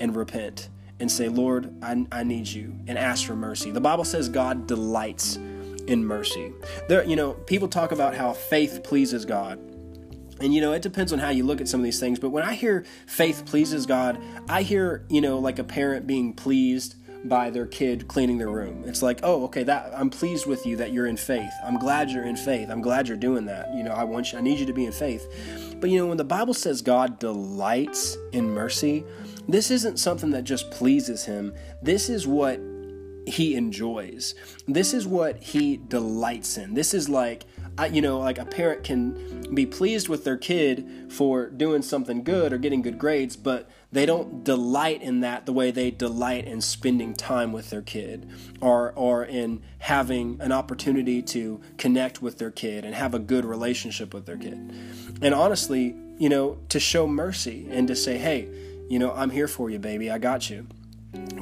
and 0.00 0.16
repent 0.16 0.68
and 1.00 1.10
say, 1.10 1.28
Lord, 1.28 1.74
I, 1.82 2.06
I 2.12 2.22
need 2.22 2.46
you, 2.46 2.76
and 2.86 2.98
ask 2.98 3.26
for 3.26 3.34
mercy. 3.34 3.70
The 3.70 3.80
Bible 3.80 4.04
says 4.04 4.28
God 4.28 4.66
delights 4.66 5.36
in 5.86 6.04
mercy. 6.04 6.52
There, 6.88 7.04
you 7.04 7.16
know, 7.16 7.32
people 7.32 7.68
talk 7.68 7.92
about 7.92 8.14
how 8.14 8.32
faith 8.32 8.82
pleases 8.84 9.24
God. 9.24 9.58
And 10.40 10.54
you 10.54 10.60
know, 10.60 10.72
it 10.72 10.82
depends 10.82 11.12
on 11.12 11.18
how 11.18 11.30
you 11.30 11.44
look 11.44 11.60
at 11.60 11.68
some 11.68 11.80
of 11.80 11.84
these 11.84 12.00
things, 12.00 12.18
but 12.18 12.30
when 12.30 12.44
I 12.44 12.54
hear 12.54 12.84
faith 13.06 13.44
pleases 13.44 13.84
God, 13.84 14.22
I 14.48 14.62
hear, 14.62 15.04
you 15.10 15.20
know, 15.20 15.38
like 15.38 15.58
a 15.58 15.64
parent 15.64 16.06
being 16.06 16.32
pleased 16.32 16.94
by 17.28 17.50
their 17.50 17.66
kid 17.66 18.08
cleaning 18.08 18.38
their 18.38 18.48
room. 18.48 18.84
It's 18.86 19.02
like, 19.02 19.20
"Oh, 19.22 19.44
okay, 19.44 19.62
that 19.64 19.92
I'm 19.94 20.08
pleased 20.08 20.46
with 20.46 20.64
you 20.64 20.76
that 20.76 20.92
you're 20.92 21.06
in 21.06 21.18
faith. 21.18 21.52
I'm 21.62 21.78
glad 21.78 22.10
you're 22.10 22.24
in 22.24 22.36
faith. 22.36 22.70
I'm 22.70 22.80
glad 22.80 23.08
you're 23.08 23.16
doing 23.18 23.44
that. 23.46 23.74
You 23.74 23.82
know, 23.82 23.92
I 23.92 24.04
want 24.04 24.32
you 24.32 24.38
I 24.38 24.40
need 24.40 24.58
you 24.58 24.64
to 24.64 24.72
be 24.72 24.86
in 24.86 24.92
faith." 24.92 25.26
But 25.80 25.90
you 25.90 25.98
know, 25.98 26.06
when 26.06 26.16
the 26.16 26.24
Bible 26.24 26.54
says 26.54 26.80
God 26.80 27.18
delights 27.18 28.16
in 28.32 28.50
mercy, 28.50 29.04
this 29.48 29.70
isn't 29.70 29.98
something 29.98 30.30
that 30.30 30.44
just 30.44 30.70
pleases 30.70 31.24
him. 31.24 31.54
This 31.82 32.08
is 32.08 32.26
what 32.26 32.60
he 33.26 33.54
enjoys. 33.54 34.34
This 34.66 34.94
is 34.94 35.06
what 35.06 35.42
he 35.42 35.76
delights 35.76 36.56
in. 36.56 36.74
This 36.74 36.94
is 36.94 37.08
like, 37.08 37.44
you 37.90 38.02
know, 38.02 38.18
like 38.18 38.38
a 38.38 38.44
parent 38.44 38.84
can 38.84 39.54
be 39.54 39.66
pleased 39.66 40.08
with 40.08 40.24
their 40.24 40.36
kid 40.36 41.12
for 41.12 41.48
doing 41.48 41.82
something 41.82 42.22
good 42.22 42.52
or 42.52 42.58
getting 42.58 42.82
good 42.82 42.98
grades, 42.98 43.36
but 43.36 43.68
they 43.92 44.06
don't 44.06 44.44
delight 44.44 45.02
in 45.02 45.20
that 45.20 45.46
the 45.46 45.52
way 45.52 45.70
they 45.70 45.90
delight 45.90 46.46
in 46.46 46.60
spending 46.60 47.14
time 47.14 47.52
with 47.52 47.70
their 47.70 47.82
kid 47.82 48.30
or 48.60 48.92
or 48.92 49.24
in 49.24 49.62
having 49.78 50.40
an 50.40 50.52
opportunity 50.52 51.22
to 51.22 51.60
connect 51.78 52.22
with 52.22 52.38
their 52.38 52.50
kid 52.50 52.84
and 52.84 52.94
have 52.94 53.14
a 53.14 53.18
good 53.18 53.44
relationship 53.44 54.14
with 54.14 54.26
their 54.26 54.36
kid. 54.36 54.72
And 55.22 55.34
honestly, 55.34 55.96
you 56.18 56.28
know, 56.28 56.58
to 56.68 56.78
show 56.78 57.06
mercy 57.06 57.66
and 57.70 57.88
to 57.88 57.96
say, 57.96 58.18
hey, 58.18 58.48
you 58.90 58.98
know, 58.98 59.12
I'm 59.12 59.30
here 59.30 59.46
for 59.46 59.70
you, 59.70 59.78
baby. 59.78 60.10
I 60.10 60.18
got 60.18 60.50
you. 60.50 60.66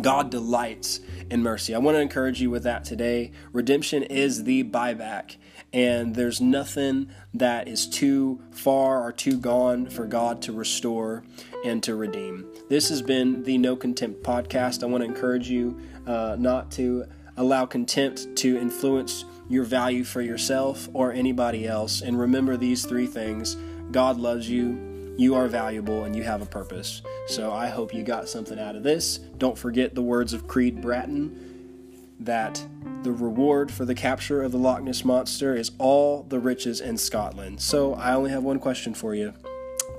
God 0.02 0.30
delights 0.30 1.00
in 1.30 1.42
mercy. 1.42 1.74
I 1.74 1.78
want 1.78 1.96
to 1.96 2.00
encourage 2.00 2.42
you 2.42 2.50
with 2.50 2.62
that 2.64 2.84
today. 2.84 3.32
Redemption 3.52 4.02
is 4.02 4.44
the 4.44 4.64
buyback, 4.64 5.36
and 5.72 6.14
there's 6.14 6.42
nothing 6.42 7.08
that 7.32 7.66
is 7.66 7.88
too 7.88 8.42
far 8.50 9.02
or 9.02 9.12
too 9.12 9.38
gone 9.38 9.88
for 9.88 10.04
God 10.04 10.42
to 10.42 10.52
restore 10.52 11.24
and 11.64 11.82
to 11.84 11.94
redeem. 11.94 12.46
This 12.68 12.90
has 12.90 13.00
been 13.00 13.42
the 13.44 13.56
No 13.56 13.76
Contempt 13.76 14.22
podcast. 14.22 14.82
I 14.82 14.86
want 14.86 15.02
to 15.02 15.08
encourage 15.08 15.48
you 15.48 15.80
uh, 16.06 16.36
not 16.38 16.70
to 16.72 17.06
allow 17.38 17.64
contempt 17.64 18.36
to 18.36 18.58
influence 18.58 19.24
your 19.48 19.64
value 19.64 20.04
for 20.04 20.20
yourself 20.20 20.88
or 20.92 21.12
anybody 21.12 21.66
else. 21.66 22.02
And 22.02 22.20
remember 22.20 22.58
these 22.58 22.84
three 22.84 23.06
things 23.06 23.56
God 23.90 24.18
loves 24.18 24.50
you, 24.50 24.87
you 25.18 25.34
are 25.34 25.48
valuable, 25.48 26.04
and 26.04 26.14
you 26.14 26.22
have 26.22 26.40
a 26.40 26.46
purpose. 26.46 27.02
So 27.26 27.52
I 27.52 27.66
hope 27.66 27.92
you 27.92 28.04
got 28.04 28.28
something 28.28 28.58
out 28.58 28.76
of 28.76 28.84
this. 28.84 29.18
Don't 29.18 29.58
forget 29.58 29.94
the 29.94 30.00
words 30.00 30.32
of 30.32 30.46
Creed 30.46 30.80
Bratton 30.80 32.14
that 32.20 32.64
the 33.02 33.12
reward 33.12 33.70
for 33.70 33.84
the 33.84 33.94
capture 33.94 34.42
of 34.42 34.52
the 34.52 34.58
Loch 34.58 34.82
Ness 34.82 35.04
Monster 35.04 35.56
is 35.56 35.72
all 35.78 36.22
the 36.22 36.38
riches 36.38 36.80
in 36.80 36.96
Scotland. 36.96 37.60
So 37.60 37.94
I 37.94 38.14
only 38.14 38.30
have 38.30 38.44
one 38.44 38.60
question 38.60 38.94
for 38.94 39.14
you 39.14 39.34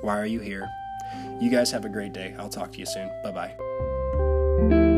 Why 0.01 0.17
are 0.17 0.25
you 0.25 0.39
here? 0.39 0.69
You 1.41 1.49
guys 1.49 1.69
have 1.71 1.83
a 1.85 1.89
great 1.89 2.13
day. 2.13 2.33
I'll 2.39 2.49
talk 2.49 2.71
to 2.73 2.79
you 2.79 2.85
soon. 2.85 3.09
Bye 3.23 3.31
bye. 3.31 4.88